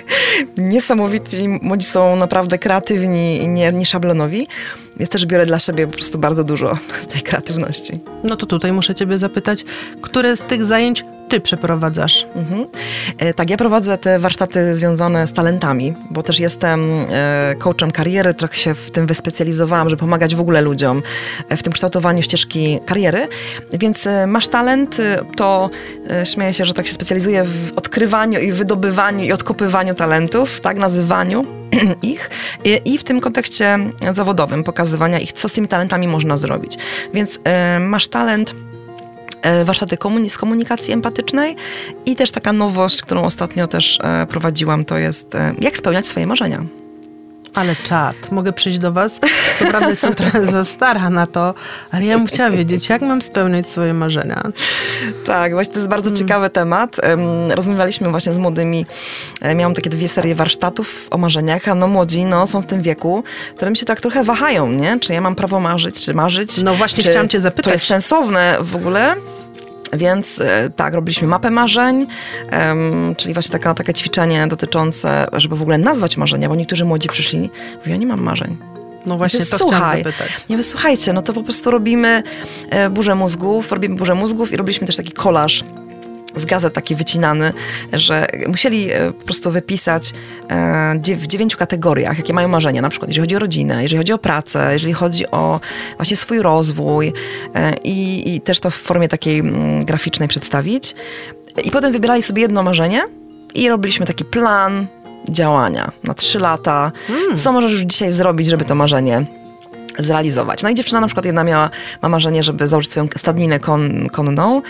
Niesamowici 0.58 1.48
młodzi 1.48 1.86
są 1.86 2.16
naprawdę 2.16 2.58
kreatywni 2.58 3.38
i 3.38 3.48
nie, 3.48 3.72
nie 3.72 3.86
szablonowi. 3.86 4.48
Ja 5.00 5.08
też 5.08 5.26
biorę 5.26 5.46
dla 5.46 5.60
siebie 5.60 5.88
po 5.88 5.94
prostu 5.94 6.18
bardzo 6.18 6.44
dużo 6.44 6.78
z 7.02 7.08
tej 7.14 7.22
kreatywności. 7.22 8.00
No 8.24 8.36
to 8.36 8.46
tutaj 8.46 8.72
muszę 8.72 8.96
ciebie 8.96 9.18
zapytać, 9.18 9.66
które 10.02 10.36
z 10.36 10.42
tych 10.42 10.66
zajęć 10.66 11.06
ty 11.30 11.42
przeprowadzasz? 11.42 12.28
Mhm. 12.36 12.66
E, 13.18 13.34
tak, 13.34 13.50
ja 13.50 13.58
prowadzę 13.58 13.98
te 13.98 14.20
warsztaty 14.20 14.76
związane 14.76 15.28
z 15.28 15.34
talentami, 15.34 15.94
bo 16.10 16.24
też 16.24 16.40
jestem 16.40 17.06
e, 17.12 17.56
coachem 17.58 17.92
kariery, 17.92 18.34
trochę 18.34 18.58
się 18.58 18.74
w 18.74 18.92
tym 18.92 19.08
wyspecjalizowałam, 19.08 19.90
żeby 19.90 20.00
pomagać 20.00 20.36
w 20.36 20.42
ogóle 20.42 20.62
ludziom 20.62 21.02
e, 21.50 21.58
w 21.58 21.64
tym 21.64 21.74
kształtowaniu 21.74 22.22
ścieżki 22.22 22.80
kariery. 22.86 23.28
Więc 23.74 24.08
masz 24.28 24.48
talent, 24.48 24.98
to 25.36 25.70
śmieję 26.24 26.54
się, 26.54 26.66
że 26.66 26.74
tak 26.74 26.88
się 26.88 26.94
specjalizuję 26.94 27.44
w 27.44 27.78
odkrywaniu 27.78 28.40
i 28.40 28.52
wydobywaniu 28.52 29.24
i 29.24 29.32
odkopywaniu 29.32 29.94
talentów, 29.94 30.62
tak, 30.62 30.78
nazywaniu 30.78 31.46
ich 32.02 32.30
i 32.86 32.98
w 32.98 33.04
tym 33.04 33.20
kontekście 33.20 33.80
zawodowym 34.14 34.64
pokazywania 34.64 35.20
ich, 35.20 35.34
co 35.34 35.50
z 35.50 35.54
tymi 35.54 35.68
talentami 35.68 36.08
można 36.08 36.38
zrobić. 36.38 36.78
Więc 37.14 37.40
masz 37.80 38.08
talent 38.08 38.56
E, 39.48 39.66
warsztaty 39.66 39.98
z 40.28 40.38
komunikacji 40.38 40.94
empatycznej 40.94 41.56
i 42.06 42.16
też 42.16 42.32
taka 42.32 42.54
nowość, 42.54 43.02
którą 43.02 43.24
ostatnio 43.24 43.68
też 43.68 44.00
e, 44.04 44.26
prowadziłam, 44.26 44.86
to 44.86 44.98
jest 44.98 45.36
e, 45.36 45.54
jak 45.60 45.78
spełniać 45.78 46.08
swoje 46.08 46.28
marzenia. 46.28 46.66
Ale 47.54 47.76
czat, 47.76 48.32
mogę 48.32 48.54
przyjść 48.54 48.80
do 48.80 48.92
was? 48.92 49.20
Co 49.60 49.66
prawda 49.66 49.90
jestem 49.90 50.16
trochę 50.16 50.46
za 50.46 50.66
stara 50.66 51.10
na 51.10 51.28
to, 51.28 51.54
ale 51.92 52.06
ja 52.06 52.18
bym 52.18 52.28
chciała 52.28 52.50
wiedzieć, 52.50 52.90
jak 52.90 53.02
mam 53.02 53.22
spełniać 53.22 53.70
swoje 53.70 53.94
marzenia. 53.94 54.44
Tak, 55.26 55.52
właśnie 55.52 55.74
to 55.74 55.80
jest 55.80 55.90
bardzo 55.90 56.10
hmm. 56.10 56.28
ciekawy 56.28 56.50
temat. 56.50 56.96
Rozmawialiśmy 57.50 58.10
właśnie 58.10 58.34
z 58.34 58.38
młodymi. 58.38 58.86
Miałam 59.56 59.74
takie 59.74 59.90
dwie 59.90 60.08
serie 60.08 60.36
warsztatów 60.36 61.08
o 61.12 61.18
marzeniach, 61.18 61.68
a 61.68 61.76
no 61.76 61.88
młodzi 61.88 62.26
no, 62.26 62.48
są 62.48 62.62
w 62.62 62.66
tym 62.66 62.82
wieku, 62.82 63.24
którym 63.56 63.76
się 63.76 63.86
tak 63.86 64.02
trochę 64.02 64.24
wahają, 64.24 64.72
nie? 64.72 65.00
Czy 65.00 65.14
ja 65.14 65.22
mam 65.22 65.36
prawo 65.36 65.60
marzyć, 65.60 66.02
czy 66.02 66.14
marzyć? 66.14 66.62
No 66.62 66.74
właśnie 66.74 67.04
chciałam 67.04 67.30
cię 67.30 67.40
zapytać. 67.40 67.66
To 67.66 67.72
jest 67.72 67.86
sensowne 67.86 68.58
w 68.62 68.76
ogóle? 68.76 69.16
Więc 69.94 70.42
e, 70.42 70.70
tak, 70.76 70.94
robiliśmy 70.94 71.28
mapę 71.28 71.52
marzeń, 71.52 72.08
czyli 73.18 73.34
właśnie 73.34 73.52
taka, 73.52 73.74
takie 73.74 73.94
ćwiczenie 73.94 74.48
dotyczące, 74.48 75.28
żeby 75.34 75.56
w 75.56 75.62
ogóle 75.62 75.78
nazwać 75.78 76.18
marzenia, 76.18 76.50
bo 76.50 76.56
niektórzy 76.56 76.86
młodzi 76.86 77.10
przyszli, 77.10 77.40
mówią, 77.78 77.92
ja 77.92 77.98
nie 77.98 78.08
mam 78.08 78.22
marzeń. 78.22 78.58
No 79.06 79.18
właśnie, 79.18 79.46
to 79.46 79.56
chciałam 79.56 79.98
zapytać. 79.98 80.46
Nie 80.50 80.58
wysłuchajcie, 80.58 81.14
no 81.14 81.22
to 81.22 81.34
po 81.34 81.44
prostu 81.44 81.72
robimy 81.72 82.24
e, 82.70 82.90
burzę 82.90 83.16
mózgów, 83.16 83.72
robimy 83.72 83.96
burzę 83.96 84.16
mózgów 84.16 84.52
i 84.52 84.58
robiliśmy 84.58 84.88
też 84.88 84.96
taki 84.96 85.12
kolaż 85.12 85.64
z 86.38 86.46
gazet 86.46 86.74
taki 86.74 86.96
wycinany, 86.96 87.54
że 87.94 88.28
musieli 88.48 88.92
e, 88.92 89.12
po 89.12 89.26
prostu 89.26 89.52
wypisać 89.52 90.14
e, 90.50 91.16
w 91.16 91.28
dziewięciu 91.28 91.58
kategoriach, 91.58 92.18
jakie 92.18 92.34
mają 92.34 92.48
marzenia, 92.48 92.82
na 92.82 92.90
przykład 92.90 93.10
jeżeli 93.10 93.24
chodzi 93.24 93.36
o 93.36 93.40
rodzinę, 93.40 93.84
jeżeli 93.84 93.98
chodzi 93.98 94.14
o 94.14 94.18
pracę, 94.18 94.70
jeżeli 94.74 94.94
chodzi 94.94 95.32
o 95.32 95.60
właśnie 95.98 96.18
swój 96.18 96.40
rozwój 96.40 97.14
e, 97.56 97.74
i, 97.84 98.36
i 98.36 98.42
też 98.42 98.60
to 98.60 98.70
w 98.70 98.76
formie 98.76 99.08
takiej 99.08 99.40
mm, 99.40 99.86
graficznej 99.86 100.28
przedstawić. 100.28 100.96
I 101.64 101.72
potem 101.72 101.92
wybierali 101.92 102.24
sobie 102.24 102.42
jedno 102.42 102.64
marzenie 102.64 103.02
i 103.56 103.70
robiliśmy 103.70 104.06
taki 104.06 104.26
plan 104.26 104.88
działania 105.30 105.92
na 106.04 106.14
trzy 106.14 106.40
lata. 106.40 106.92
Hmm. 107.08 107.38
Co 107.38 107.52
możesz 107.52 107.72
już 107.72 107.82
dzisiaj 107.82 108.12
zrobić, 108.12 108.48
żeby 108.48 108.66
to 108.66 108.76
marzenie 108.76 109.26
zrealizować. 110.00 110.64
No 110.64 110.70
i 110.70 110.76
dziewczyna 110.76 111.02
na 111.02 111.08
przykład 111.08 111.26
jedna 111.26 111.44
miała, 111.44 111.70
ma 112.02 112.10
marzenie, 112.10 112.44
żeby 112.44 112.68
założyć 112.68 112.92
swoją 112.92 113.08
stadninę 113.18 113.60
kon, 113.60 114.10
konną, 114.10 114.62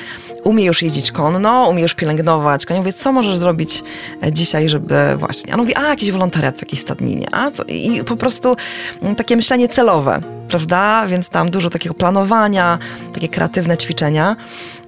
umie 0.47 0.65
już 0.65 0.81
jeździć 0.81 1.11
konno, 1.11 1.67
umie 1.69 1.81
już 1.81 1.93
pielęgnować 1.93 2.65
konia. 2.65 2.79
Mówię, 2.79 2.93
co 2.93 3.11
możesz 3.11 3.37
zrobić 3.37 3.83
e, 4.23 4.33
dzisiaj, 4.33 4.69
żeby 4.69 4.95
właśnie... 5.17 5.53
On 5.53 5.59
mówi, 5.59 5.75
a 5.75 5.89
jakiś 5.89 6.11
wolontariat 6.11 6.57
w 6.57 6.61
jakiejś 6.61 6.81
stadninie, 6.81 7.27
a 7.31 7.51
co? 7.51 7.63
I 7.63 8.03
po 8.03 8.15
prostu 8.15 8.55
mm, 9.01 9.15
takie 9.15 9.35
myślenie 9.35 9.67
celowe, 9.67 10.19
prawda? 10.47 11.07
Więc 11.07 11.29
tam 11.29 11.51
dużo 11.51 11.69
takiego 11.69 11.95
planowania, 11.95 12.77
takie 13.13 13.27
kreatywne 13.27 13.77
ćwiczenia. 13.77 14.35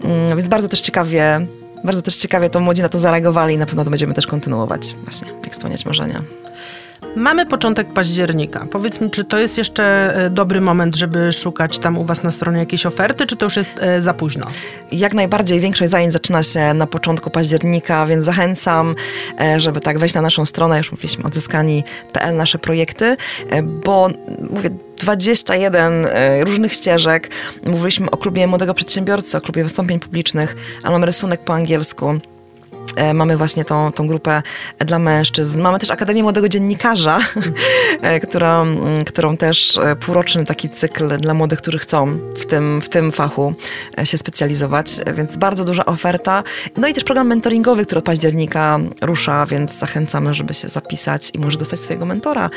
Mm, 0.03 0.37
więc 0.37 0.49
bardzo 0.49 0.67
też 0.67 0.81
ciekawie 0.81 1.45
bardzo 1.83 2.01
też 2.01 2.17
ciekawie 2.17 2.49
to 2.49 2.59
młodzi 2.59 2.81
na 2.81 2.89
to 2.89 2.97
zareagowali 2.97 3.55
i 3.55 3.57
na 3.57 3.65
pewno 3.65 3.83
to 3.83 3.89
będziemy 3.89 4.13
też 4.13 4.27
kontynuować 4.27 4.95
właśnie, 5.03 5.27
jak 5.43 5.55
spełniać 5.55 5.85
marzenia. 5.85 6.21
Mamy 7.15 7.45
początek 7.45 7.93
października. 7.93 8.67
Powiedz 8.71 9.01
mi, 9.01 9.11
czy 9.11 9.25
to 9.25 9.39
jest 9.39 9.57
jeszcze 9.57 10.15
e, 10.15 10.29
dobry 10.29 10.61
moment, 10.61 10.95
żeby 10.95 11.33
szukać 11.33 11.79
tam 11.79 11.97
u 11.97 12.05
Was 12.05 12.23
na 12.23 12.31
stronie 12.31 12.59
jakiejś 12.59 12.85
oferty, 12.85 13.25
czy 13.25 13.35
to 13.35 13.45
już 13.45 13.55
jest 13.55 13.71
e, 13.79 14.01
za 14.01 14.13
późno? 14.13 14.47
Jak 14.91 15.13
najbardziej. 15.13 15.59
Większość 15.59 15.91
zajęć 15.91 16.13
zaczyna 16.13 16.43
się 16.43 16.73
na 16.73 16.87
początku 16.87 17.29
października, 17.29 18.05
więc 18.05 18.25
zachęcam, 18.25 18.95
e, 19.39 19.59
żeby 19.59 19.81
tak 19.81 19.99
wejść 19.99 20.15
na 20.15 20.21
naszą 20.21 20.45
stronę, 20.45 20.77
już 20.77 20.91
mówiliśmy 20.91 21.23
odzyskani.pl, 21.23 22.35
nasze 22.35 22.59
projekty, 22.59 23.15
bo 23.63 24.09
mówię, 24.49 24.69
21 24.97 26.07
różnych 26.41 26.73
ścieżek. 26.73 27.29
Mówiliśmy 27.65 28.11
o 28.11 28.17
klubie 28.17 28.47
młodego 28.47 28.73
przedsiębiorcy, 28.73 29.37
o 29.37 29.41
klubie 29.41 29.63
wystąpień 29.63 29.99
publicznych, 29.99 30.55
ale 30.83 30.91
mamy 30.91 31.05
rysunek 31.05 31.41
po 31.41 31.53
angielsku. 31.53 32.19
E, 32.95 33.13
mamy 33.13 33.37
właśnie 33.37 33.65
tą, 33.65 33.91
tą 33.91 34.07
grupę 34.07 34.41
dla 34.79 34.99
mężczyzn. 34.99 35.61
Mamy 35.61 35.79
też 35.79 35.91
Akademię 35.91 36.23
Młodego 36.23 36.49
Dziennikarza, 36.49 37.19
e, 38.01 38.19
która, 38.19 38.65
którą 39.05 39.37
też 39.37 39.77
e, 39.77 39.95
półroczny 39.95 40.45
taki 40.45 40.69
cykl 40.69 41.17
dla 41.17 41.33
młodych, 41.33 41.59
którzy 41.59 41.79
chcą 41.79 42.19
w 42.35 42.45
tym, 42.45 42.81
w 42.81 42.89
tym 42.89 43.11
fachu 43.11 43.53
się 44.03 44.17
specjalizować, 44.17 44.91
więc 45.13 45.37
bardzo 45.37 45.65
duża 45.65 45.85
oferta. 45.85 46.43
No 46.77 46.87
i 46.87 46.93
też 46.93 47.03
program 47.03 47.27
mentoringowy, 47.27 47.85
który 47.85 47.99
od 47.99 48.05
października 48.05 48.79
rusza, 49.01 49.45
więc 49.45 49.79
zachęcamy, 49.79 50.33
żeby 50.33 50.53
się 50.53 50.69
zapisać 50.69 51.31
i 51.33 51.39
może 51.39 51.57
dostać 51.57 51.79
swojego 51.79 52.05
mentora 52.05 52.49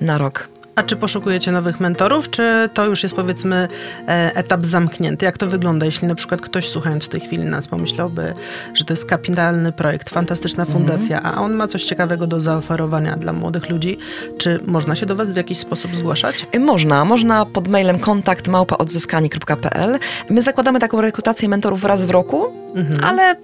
na 0.00 0.18
rok. 0.18 0.59
A 0.80 0.82
czy 0.82 0.96
poszukujecie 0.96 1.52
nowych 1.52 1.80
mentorów, 1.80 2.30
czy 2.30 2.70
to 2.74 2.86
już 2.86 3.02
jest 3.02 3.14
powiedzmy 3.14 3.68
e, 4.08 4.34
etap 4.34 4.66
zamknięty? 4.66 5.24
Jak 5.24 5.38
to 5.38 5.46
wygląda, 5.46 5.86
jeśli 5.86 6.08
na 6.08 6.14
przykład 6.14 6.40
ktoś 6.40 6.68
słuchając 6.68 7.04
w 7.04 7.08
tej 7.08 7.20
chwili 7.20 7.44
nas 7.44 7.68
pomyślałby, 7.68 8.34
że 8.74 8.84
to 8.84 8.92
jest 8.92 9.04
kapitalny 9.04 9.72
projekt, 9.72 10.10
fantastyczna 10.10 10.64
mhm. 10.64 10.78
fundacja, 10.78 11.22
a 11.22 11.40
on 11.40 11.54
ma 11.54 11.66
coś 11.66 11.84
ciekawego 11.84 12.26
do 12.26 12.40
zaoferowania 12.40 13.16
dla 13.16 13.32
młodych 13.32 13.70
ludzi, 13.70 13.98
czy 14.38 14.60
można 14.66 14.94
się 14.94 15.06
do 15.06 15.16
Was 15.16 15.32
w 15.32 15.36
jakiś 15.36 15.58
sposób 15.58 15.96
zgłaszać? 15.96 16.46
Można. 16.60 17.04
Można 17.04 17.46
pod 17.46 17.68
mailem 17.68 17.98
kontakt 17.98 18.48
małpaodzyskani.pl. 18.48 19.98
My 20.30 20.42
zakładamy 20.42 20.78
taką 20.78 21.00
rekrutację 21.00 21.48
mentorów 21.48 21.84
raz 21.84 22.04
w 22.04 22.10
roku, 22.10 22.46
mm-hmm. 22.74 23.04
ale 23.04 23.36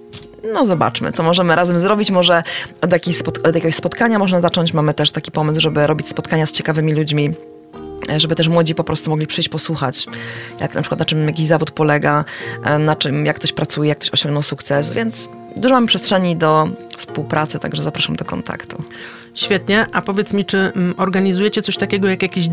no 0.53 0.65
zobaczmy, 0.65 1.11
co 1.11 1.23
możemy 1.23 1.55
razem 1.55 1.79
zrobić. 1.79 2.11
Może 2.11 2.43
od, 2.81 2.93
od 3.47 3.55
jakiegoś 3.55 3.75
spotkania 3.75 4.19
można 4.19 4.41
zacząć. 4.41 4.73
Mamy 4.73 4.93
też 4.93 5.11
taki 5.11 5.31
pomysł, 5.31 5.61
żeby 5.61 5.87
robić 5.87 6.07
spotkania 6.07 6.45
z 6.45 6.51
ciekawymi 6.51 6.93
ludźmi 6.93 7.33
żeby 8.17 8.35
też 8.35 8.47
młodzi 8.47 8.75
po 8.75 8.83
prostu 8.83 9.09
mogli 9.09 9.27
przyjść 9.27 9.49
posłuchać, 9.49 10.05
jak 10.59 10.75
na 10.75 10.81
przykład 10.81 10.99
na 10.99 11.05
czym 11.05 11.27
jakiś 11.27 11.47
zawód 11.47 11.71
polega, 11.71 12.25
e, 12.63 12.79
na 12.79 12.95
czym, 12.95 13.25
jak 13.25 13.35
ktoś 13.35 13.53
pracuje, 13.53 13.89
jak 13.89 13.97
ktoś 13.97 14.11
osiągnął 14.11 14.43
sukces, 14.43 14.93
więc 14.93 15.29
dużo 15.55 15.75
mamy 15.75 15.87
przestrzeni 15.87 16.35
do 16.35 16.67
współpracy, 16.97 17.59
także 17.59 17.81
zapraszam 17.81 18.15
do 18.15 18.25
kontaktu. 18.25 18.83
Świetnie. 19.37 19.85
A 19.91 20.01
powiedz 20.01 20.33
mi, 20.33 20.45
czy 20.45 20.57
mm, 20.57 20.93
organizujecie 20.97 21.61
coś 21.61 21.77
takiego 21.77 22.07
jak 22.07 22.21
jakieś 22.21 22.47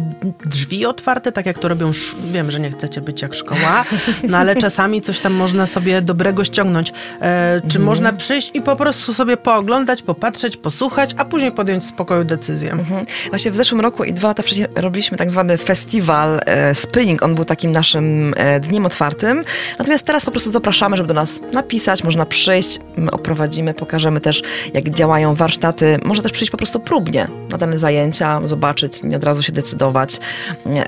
drzwi 0.47 0.87
otwarte, 0.87 1.33
tak 1.33 1.47
jak 1.47 1.59
to 1.59 1.69
robią, 1.69 1.91
wiem, 2.31 2.51
że 2.51 2.61
nie 2.61 2.71
chcecie 2.71 3.01
być 3.01 3.23
jak 3.23 3.35
szkoła, 3.35 3.85
no 4.29 4.39
ale 4.39 4.57
czasami 4.57 5.03
coś 5.03 5.21
tam 5.21 5.33
można 5.33 5.67
sobie 5.67 6.03
dobrego 6.03 6.45
ściągnąć. 6.45 6.91
E, 7.21 7.61
czy 7.61 7.79
mhm. 7.79 7.85
można 7.85 8.13
przyjść 8.13 8.51
i 8.55 8.63
po 8.63 8.77
prostu 8.77 9.15
sobie 9.15 9.37
pooglądać, 9.37 10.03
popatrzeć, 10.03 10.57
posłuchać, 10.57 11.11
a 11.17 11.25
później 11.25 11.53
podjąć 11.53 11.85
w 11.85 11.87
spokoju 11.87 12.25
decyzję? 12.25 12.73
Mhm. 12.73 13.07
Właśnie 13.29 13.51
w 13.51 13.57
zeszłym 13.57 13.81
roku 13.81 14.05
i 14.05 14.13
dwa 14.13 14.29
lata 14.29 14.43
wcześniej 14.43 14.67
robiliśmy 14.77 15.19
tak 15.19 15.31
zwany 15.31 15.59
festiwal 15.59 16.41
e, 16.47 16.75
Spring. 16.75 17.23
On 17.23 17.35
był 17.35 17.45
takim 17.45 17.73
naszym 17.73 18.35
e, 18.37 18.61
dniem 18.61 18.87
otwartym. 18.87 19.45
Natomiast 19.79 20.07
teraz 20.07 20.25
po 20.25 20.31
prostu 20.31 20.51
zapraszamy, 20.51 20.97
żeby 20.97 21.07
do 21.07 21.15
nas 21.15 21.41
napisać, 21.53 22.05
można 22.05 22.27
przyjść, 22.27 22.81
my 22.97 23.11
oprowadzimy, 23.11 23.75
pokażemy 23.75 24.21
też, 24.21 24.43
jak 24.75 24.91
działają 24.91 25.35
warsztaty. 25.35 25.99
Można 26.05 26.23
też 26.23 26.33
przyjść 26.33 26.51
po 26.51 26.57
prostu 26.57 26.74
prostu 26.75 26.95
próbnie 26.95 27.29
na 27.51 27.59
dane 27.59 27.79
zajęcia, 27.79 28.41
zobaczyć, 28.45 29.03
nie 29.03 29.17
od 29.17 29.25
razu 29.25 29.43
się 29.43 29.53
decydować. 29.53 30.21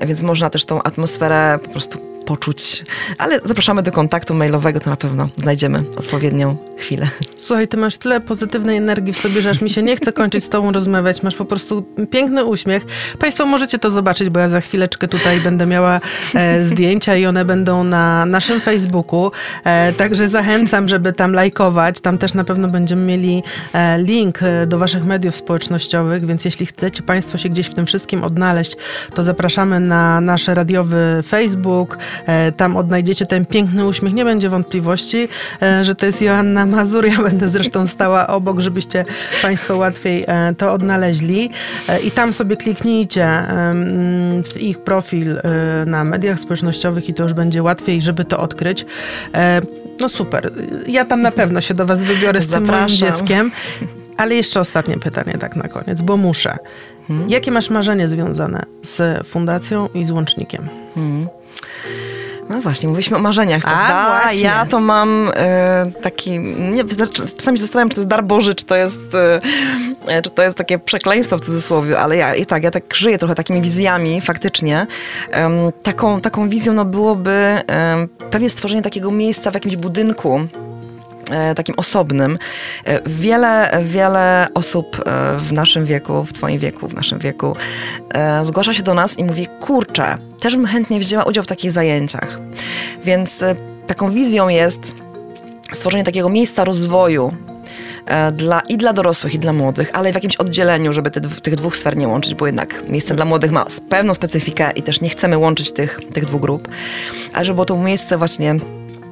Więc 0.05 0.23
można 0.23 0.49
też 0.49 0.65
tą 0.65 0.83
atmosferę 0.83 1.59
po 1.63 1.69
prostu 1.69 1.99
poczuć. 2.25 2.83
Ale 3.17 3.39
zapraszamy 3.45 3.83
do 3.83 3.91
kontaktu 3.91 4.33
mailowego, 4.33 4.79
to 4.79 4.89
na 4.89 4.95
pewno 4.95 5.29
znajdziemy 5.37 5.83
odpowiednią 5.97 6.57
chwilę. 6.77 7.07
Słuchaj, 7.37 7.67
ty 7.67 7.77
masz 7.77 7.97
tyle 7.97 8.21
pozytywnej 8.21 8.77
energii 8.77 9.13
w 9.13 9.17
sobie, 9.17 9.41
że 9.41 9.49
aż 9.49 9.61
mi 9.61 9.69
się 9.69 9.83
nie 9.83 9.95
chce 9.95 10.13
kończyć 10.13 10.43
z 10.43 10.49
tobą 10.49 10.71
rozmawiać. 10.71 11.23
Masz 11.23 11.35
po 11.35 11.45
prostu 11.45 11.85
piękny 12.11 12.45
uśmiech. 12.45 12.85
Państwo 13.19 13.45
możecie 13.45 13.79
to 13.79 13.89
zobaczyć, 13.91 14.29
bo 14.29 14.39
ja 14.39 14.49
za 14.49 14.61
chwileczkę 14.61 15.07
tutaj 15.07 15.39
będę 15.39 15.65
miała 15.65 15.99
e, 16.35 16.65
zdjęcia 16.65 17.15
i 17.15 17.25
one 17.25 17.45
będą 17.45 17.83
na 17.83 18.25
naszym 18.25 18.61
Facebooku. 18.61 19.31
E, 19.63 19.93
także 19.93 20.29
zachęcam, 20.29 20.87
żeby 20.87 21.13
tam 21.13 21.33
lajkować. 21.33 22.01
Tam 22.01 22.17
też 22.17 22.33
na 22.33 22.43
pewno 22.43 22.67
będziemy 22.67 23.01
mieli 23.01 23.43
e, 23.73 23.97
link 23.97 24.43
e, 24.43 24.65
do 24.65 24.77
waszych 24.77 25.05
mediów 25.05 25.35
społecznościowych, 25.35 26.25
więc 26.25 26.45
jeśli 26.45 26.65
chcecie 26.65 27.03
Państwo 27.03 27.37
się 27.37 27.49
gdzieś 27.49 27.67
w 27.67 27.73
tym 27.73 27.85
wszystkim 27.85 28.23
odnaleźć, 28.23 28.75
to 29.15 29.23
zapraszamy 29.23 29.79
na 29.79 30.21
nasz 30.21 30.47
radiowy 30.47 31.23
Facebook. 31.27 31.97
E, 32.25 32.51
tam 32.51 32.77
odnajdziecie 32.77 33.25
ten 33.25 33.45
piękny 33.45 33.87
uśmiech. 33.87 34.13
Nie 34.13 34.25
będzie 34.25 34.49
wątpliwości, 34.49 35.27
e, 35.61 35.83
że 35.83 35.95
to 35.95 36.05
jest 36.05 36.21
Joanna 36.21 36.65
Mazur. 36.65 37.05
Ja 37.05 37.26
będę 37.29 37.49
zresztą 37.49 37.87
stała 37.87 38.27
obok, 38.27 38.59
żebyście 38.59 39.05
Państwo 39.41 39.77
łatwiej 39.77 40.25
e, 40.27 40.53
to 40.57 40.73
odnaleźli. 40.73 41.49
I 42.03 42.11
tam 42.11 42.33
sobie 42.33 42.57
kliknijcie 42.57 43.43
w 44.53 44.61
ich 44.61 44.79
profil 44.79 45.41
na 45.85 46.03
mediach 46.03 46.39
społecznościowych 46.39 47.09
i 47.09 47.13
to 47.13 47.23
już 47.23 47.33
będzie 47.33 47.63
łatwiej, 47.63 48.01
żeby 48.01 48.25
to 48.25 48.39
odkryć. 48.39 48.85
No 49.99 50.09
super. 50.09 50.51
Ja 50.87 51.05
tam 51.05 51.21
na 51.21 51.31
pewno 51.31 51.61
się 51.61 51.73
do 51.73 51.85
Was 51.85 52.01
wybiorę 52.01 52.41
z 52.41 52.47
Zapraszam. 52.47 52.87
tym 52.87 52.99
moim 52.99 53.17
dzieckiem. 53.17 53.51
Ale 54.17 54.35
jeszcze 54.35 54.59
ostatnie 54.59 54.97
pytanie 54.97 55.33
tak 55.39 55.55
na 55.55 55.67
koniec, 55.67 56.01
bo 56.01 56.17
muszę. 56.17 56.57
Hmm? 57.07 57.29
Jakie 57.29 57.51
masz 57.51 57.69
marzenie 57.69 58.07
związane 58.07 58.65
z 58.83 59.27
fundacją 59.27 59.89
i 59.93 60.05
z 60.05 60.11
łącznikiem? 60.11 60.69
Hmm. 60.95 61.27
No 62.49 62.61
właśnie, 62.61 62.89
mówiliśmy 62.89 63.17
o 63.17 63.19
marzeniach, 63.19 63.61
A, 63.65 63.67
prawda? 63.67 64.21
Właśnie. 64.21 64.41
Ja 64.41 64.65
to 64.65 64.79
mam 64.79 65.31
e, 65.35 65.91
taki, 66.01 66.39
nie, 66.39 66.83
czasami 67.37 67.57
się 67.57 67.63
zastanawiam, 67.63 67.89
czy 67.89 67.95
to 67.95 68.01
jest 68.01 68.09
dar 68.09 68.23
Boży, 68.23 68.55
czy 68.55 68.65
to 68.65 68.75
jest, 68.75 68.99
e, 70.07 70.21
czy 70.21 70.29
to 70.29 70.43
jest 70.43 70.57
takie 70.57 70.79
przekleństwo 70.79 71.37
w 71.37 71.41
cudzysłowie, 71.41 71.99
ale 71.99 72.17
ja 72.17 72.35
i 72.35 72.45
tak, 72.45 72.63
ja 72.63 72.71
tak 72.71 72.95
żyję 72.95 73.17
trochę 73.17 73.35
takimi 73.35 73.61
wizjami 73.61 74.21
faktycznie. 74.21 74.87
Taką, 75.83 76.21
taką 76.21 76.49
wizją 76.49 76.73
no 76.73 76.85
byłoby 76.85 77.61
pewnie 78.31 78.49
stworzenie 78.49 78.81
takiego 78.81 79.11
miejsca 79.11 79.51
w 79.51 79.53
jakimś 79.53 79.75
budynku, 79.75 80.39
takim 81.55 81.75
osobnym. 81.77 82.37
E, 82.85 83.01
wiele, 83.05 83.79
wiele 83.83 84.47
osób 84.53 84.99
e, 85.05 85.37
w 85.37 85.53
naszym 85.53 85.85
wieku, 85.85 86.25
w 86.25 86.33
Twoim 86.33 86.59
wieku, 86.59 86.87
w 86.87 86.93
naszym 86.93 87.19
wieku, 87.19 87.55
zgłasza 88.43 88.73
się 88.73 88.83
do 88.83 88.93
nas 88.93 89.19
i 89.19 89.23
mówi: 89.23 89.47
Kurczę, 89.59 90.17
też 90.39 90.55
bym 90.55 90.65
chętnie 90.65 90.99
wzięła 90.99 91.23
udział 91.23 91.43
w 91.43 91.47
takich 91.47 91.71
zajęciach. 91.71 92.39
Więc 93.03 93.43
taką 93.87 94.11
wizją 94.11 94.47
jest 94.47 94.95
stworzenie 95.73 96.03
takiego 96.03 96.29
miejsca 96.29 96.63
rozwoju 96.63 97.33
dla, 98.33 98.59
i 98.59 98.77
dla 98.77 98.93
dorosłych, 98.93 99.33
i 99.33 99.39
dla 99.39 99.53
młodych, 99.53 99.89
ale 99.93 100.11
w 100.11 100.15
jakimś 100.15 100.35
oddzieleniu, 100.35 100.93
żeby 100.93 101.11
te, 101.11 101.21
tych 101.21 101.55
dwóch 101.55 101.77
sfer 101.77 101.97
nie 101.97 102.07
łączyć, 102.07 102.35
bo 102.35 102.45
jednak 102.45 102.83
miejsce 102.89 103.15
dla 103.15 103.25
młodych 103.25 103.51
ma 103.51 103.65
pewną 103.89 104.13
specyfikę 104.13 104.71
i 104.75 104.83
też 104.83 105.01
nie 105.01 105.09
chcemy 105.09 105.37
łączyć 105.37 105.71
tych, 105.71 105.99
tych 106.13 106.25
dwóch 106.25 106.41
grup, 106.41 106.67
ale 107.33 107.45
żeby 107.45 107.55
było 107.55 107.65
to 107.65 107.77
miejsce 107.77 108.17
właśnie 108.17 108.55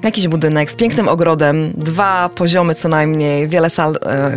Jakiś 0.03 0.27
budynek 0.27 0.71
z 0.71 0.75
pięknym 0.75 1.07
ogrodem, 1.07 1.71
dwa 1.77 2.29
poziomy 2.35 2.75
co 2.75 2.89
najmniej, 2.89 3.47
wiele 3.47 3.69
sal 3.69 3.95
e, 3.95 4.31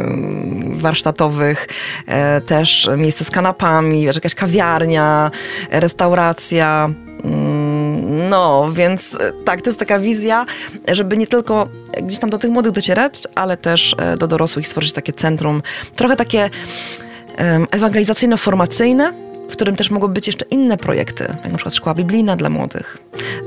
warsztatowych, 0.71 1.68
e, 2.07 2.40
też 2.40 2.90
miejsce 2.97 3.25
z 3.25 3.31
kanapami, 3.31 4.03
jakaś 4.03 4.35
kawiarnia, 4.35 5.31
restauracja. 5.71 6.90
Mm, 7.25 8.29
no, 8.29 8.68
więc 8.73 9.14
e, 9.14 9.33
tak, 9.44 9.62
to 9.62 9.71
jest 9.71 9.79
taka 9.79 9.99
wizja, 9.99 10.47
żeby 10.88 11.16
nie 11.16 11.27
tylko 11.27 11.68
gdzieś 12.03 12.18
tam 12.18 12.31
do 12.31 12.38
tych 12.38 12.51
młodych 12.51 12.73
docierać, 12.73 13.23
ale 13.35 13.57
też 13.57 13.97
do 14.18 14.27
dorosłych 14.27 14.66
stworzyć 14.66 14.92
takie 14.92 15.12
centrum, 15.12 15.62
trochę 15.97 16.16
takie 16.16 16.51
ewangelizacyjno-formacyjne, 17.71 19.12
w 19.48 19.52
którym 19.52 19.76
też 19.76 19.90
mogą 19.90 20.08
być 20.08 20.26
jeszcze 20.26 20.44
inne 20.50 20.76
projekty, 20.76 21.24
jak 21.24 21.52
na 21.52 21.58
przykład 21.58 21.74
szkoła 21.74 21.94
biblijna 21.94 22.37
dla 22.37 22.50
młodych, 22.50 22.98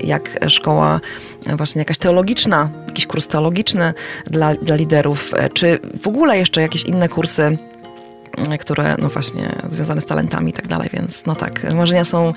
jak 0.03 0.39
szkoła 0.47 0.99
e, 1.45 1.55
właśnie 1.55 1.79
jakaś 1.79 1.97
teologiczna, 1.97 2.69
jakiś 2.87 3.07
kurs 3.07 3.27
teologiczny 3.27 3.93
dla, 4.25 4.55
dla 4.55 4.75
liderów, 4.75 5.33
e, 5.37 5.49
czy 5.49 5.79
w 6.01 6.07
ogóle 6.07 6.37
jeszcze 6.37 6.61
jakieś 6.61 6.83
inne 6.83 7.09
kursy 7.09 7.57
e, 8.49 8.57
które 8.57 8.95
no 8.99 9.09
właśnie 9.09 9.55
związane 9.69 10.01
z 10.01 10.05
talentami 10.05 10.49
i 10.49 10.53
tak 10.53 10.67
dalej, 10.67 10.89
więc 10.93 11.25
no 11.25 11.35
tak, 11.35 11.73
marzenia 11.73 12.03
są 12.03 12.33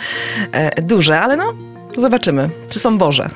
duże, 0.82 1.20
ale 1.20 1.36
no 1.36 1.52
zobaczymy, 1.98 2.50
czy 2.68 2.78
są 2.78 2.98
Boże. 2.98 3.30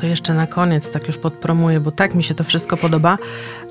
To 0.00 0.06
jeszcze 0.06 0.34
na 0.34 0.46
koniec, 0.46 0.90
tak 0.90 1.06
już 1.06 1.16
podpromuję, 1.16 1.80
bo 1.80 1.90
tak 1.90 2.14
mi 2.14 2.22
się 2.22 2.34
to 2.34 2.44
wszystko 2.44 2.76
podoba. 2.76 3.18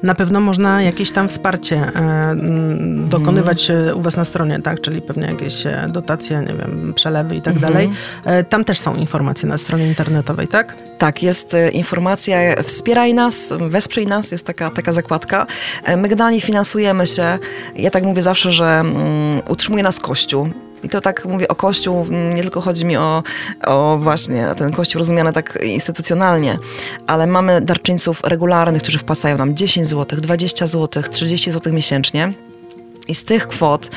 Na 0.03 0.15
pewno 0.15 0.41
można 0.41 0.81
jakieś 0.81 1.11
tam 1.11 1.29
wsparcie 1.29 1.75
e, 1.75 1.89
mm, 1.99 3.09
dokonywać 3.09 3.69
mm. 3.69 3.97
u 3.97 4.01
Was 4.01 4.17
na 4.17 4.25
stronie, 4.25 4.61
tak? 4.61 4.81
Czyli 4.81 5.01
pewnie 5.01 5.27
jakieś 5.27 5.65
e, 5.65 5.87
dotacje, 5.89 6.39
nie 6.39 6.53
wiem, 6.53 6.93
przelewy 6.93 7.35
i 7.35 7.41
tak 7.41 7.55
-hmm. 7.55 7.59
dalej. 7.59 7.91
E, 8.25 8.43
tam 8.43 8.63
też 8.63 8.79
są 8.79 8.95
informacje 8.95 9.49
na 9.49 9.57
stronie 9.57 9.87
internetowej, 9.87 10.47
tak? 10.47 10.75
Tak, 10.97 11.23
jest 11.23 11.55
informacja 11.71 12.63
wspieraj 12.63 13.13
nas, 13.13 13.53
wesprzyj 13.69 14.07
nas, 14.07 14.31
jest 14.31 14.45
taka, 14.45 14.69
taka 14.69 14.93
zakładka. 14.93 15.47
My 15.97 16.07
generalnie 16.07 16.41
finansujemy 16.41 17.07
się. 17.07 17.37
Ja 17.75 17.89
tak 17.89 18.03
mówię 18.03 18.21
zawsze, 18.21 18.51
że 18.51 18.83
um, 18.85 19.41
utrzymuje 19.47 19.83
nas 19.83 19.99
Kościół. 19.99 20.49
I 20.83 20.89
to 20.89 21.01
tak 21.01 21.25
mówię 21.25 21.47
o 21.47 21.55
Kościół, 21.55 22.05
nie 22.35 22.41
tylko 22.41 22.61
chodzi 22.61 22.85
mi 22.85 22.97
o, 22.97 23.23
o 23.65 23.97
właśnie 24.01 24.47
ten 24.57 24.71
Kościół 24.71 24.99
rozumiany 24.99 25.33
tak 25.33 25.59
instytucjonalnie, 25.63 26.57
ale 27.07 27.27
mamy 27.27 27.61
darczyńców 27.61 28.21
regularnych, 28.23 28.81
którzy 28.81 28.97
wpłacają 28.97 29.37
nam 29.37 29.55
10 29.55 29.87
zł, 29.87 30.19
20 30.21 30.67
zł, 30.67 31.03
30 31.11 31.51
zł 31.51 31.73
miesięcznie. 31.73 32.33
I 33.07 33.15
z 33.15 33.23
tych 33.23 33.47
kwot 33.47 33.89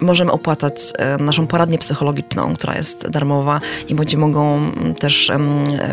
możemy 0.00 0.32
opłacać 0.32 0.74
e, 0.98 1.16
naszą 1.16 1.46
poradnię 1.46 1.78
psychologiczną, 1.78 2.54
która 2.54 2.76
jest 2.76 3.08
darmowa 3.08 3.60
i 3.88 3.94
ludzie 3.94 4.18
mogą 4.18 4.72
też 4.98 5.32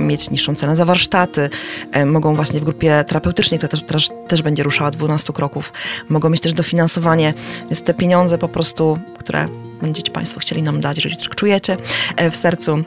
mieć 0.02 0.32
niższą 0.32 0.56
cenę 0.56 0.76
za 0.76 0.86
warsztaty, 0.86 1.50
e, 1.92 2.06
mogą 2.06 2.36
właśnie 2.36 2.60
w 2.60 2.64
grupie 2.64 3.04
terapeutycznej, 3.08 3.60
która 3.60 3.82
też, 3.88 4.10
też 4.28 4.42
będzie 4.42 4.64
ruszała 4.64 4.92
12 4.92 5.34
kroków, 5.34 5.74
mogą 6.10 6.30
mieć 6.30 6.42
też 6.42 6.54
dofinansowanie. 6.54 7.34
Więc 7.62 7.84
te 7.84 7.94
pieniądze 7.94 8.38
po 8.38 8.48
prostu, 8.50 9.00
które 9.18 9.48
będziecie 9.82 10.12
Państwo 10.12 10.40
chcieli 10.40 10.64
nam 10.64 10.82
dać, 10.82 10.98
jeżeli 10.98 11.18
czujecie 11.18 11.78
e, 12.16 12.32
w 12.32 12.36
sercu, 12.36 12.84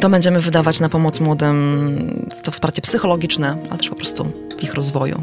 to 0.00 0.08
będziemy 0.08 0.40
wydawać 0.40 0.80
na 0.80 0.88
pomoc 0.88 1.20
młodym 1.20 2.28
to 2.42 2.50
wsparcie 2.50 2.82
psychologiczne, 2.82 3.56
ale 3.70 3.78
też 3.78 3.88
po 3.88 3.96
prostu 3.96 4.32
w 4.58 4.62
ich 4.62 4.74
rozwoju. 4.74 5.20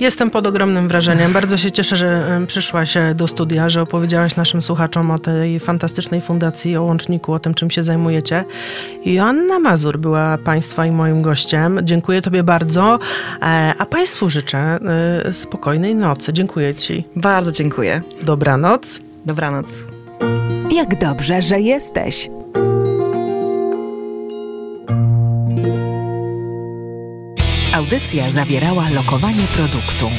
Jestem 0.00 0.30
pod 0.30 0.46
ogromnym 0.46 0.88
wrażeniem. 0.88 1.32
Bardzo 1.32 1.56
się 1.56 1.72
cieszę, 1.72 1.96
że 1.96 2.40
przyszłaś 2.46 2.94
do 3.14 3.26
studia, 3.26 3.68
że 3.68 3.82
opowiedziałaś 3.82 4.36
naszym 4.36 4.62
słuchaczom 4.62 5.10
o 5.10 5.18
tej 5.18 5.60
fantastycznej 5.60 6.20
fundacji, 6.20 6.76
o 6.76 6.82
łączniku, 6.82 7.32
o 7.32 7.38
tym, 7.38 7.54
czym 7.54 7.70
się 7.70 7.82
zajmujecie. 7.82 8.44
Joanna 9.04 9.58
Mazur 9.58 9.98
była 9.98 10.38
Państwa 10.38 10.86
i 10.86 10.90
moim 10.90 11.22
gościem. 11.22 11.80
Dziękuję 11.82 12.22
Tobie 12.22 12.42
bardzo, 12.42 12.98
e, 13.42 13.74
a 13.78 13.86
Państwu 13.86 14.28
życzę 14.28 14.58
e, 14.58 15.34
spokojnej 15.34 15.94
nocy. 15.94 16.32
Dziękuję 16.32 16.74
Ci. 16.74 17.04
Bardzo 17.16 17.52
dziękuję. 17.52 18.00
Dobranoc. 18.22 19.07
Dobranoc. 19.28 19.66
Jak 20.70 20.98
dobrze, 20.98 21.42
że 21.42 21.60
jesteś. 21.60 22.30
Audycja 27.74 28.30
zawierała 28.30 28.88
lokowanie 28.90 29.44
produktu. 29.56 30.10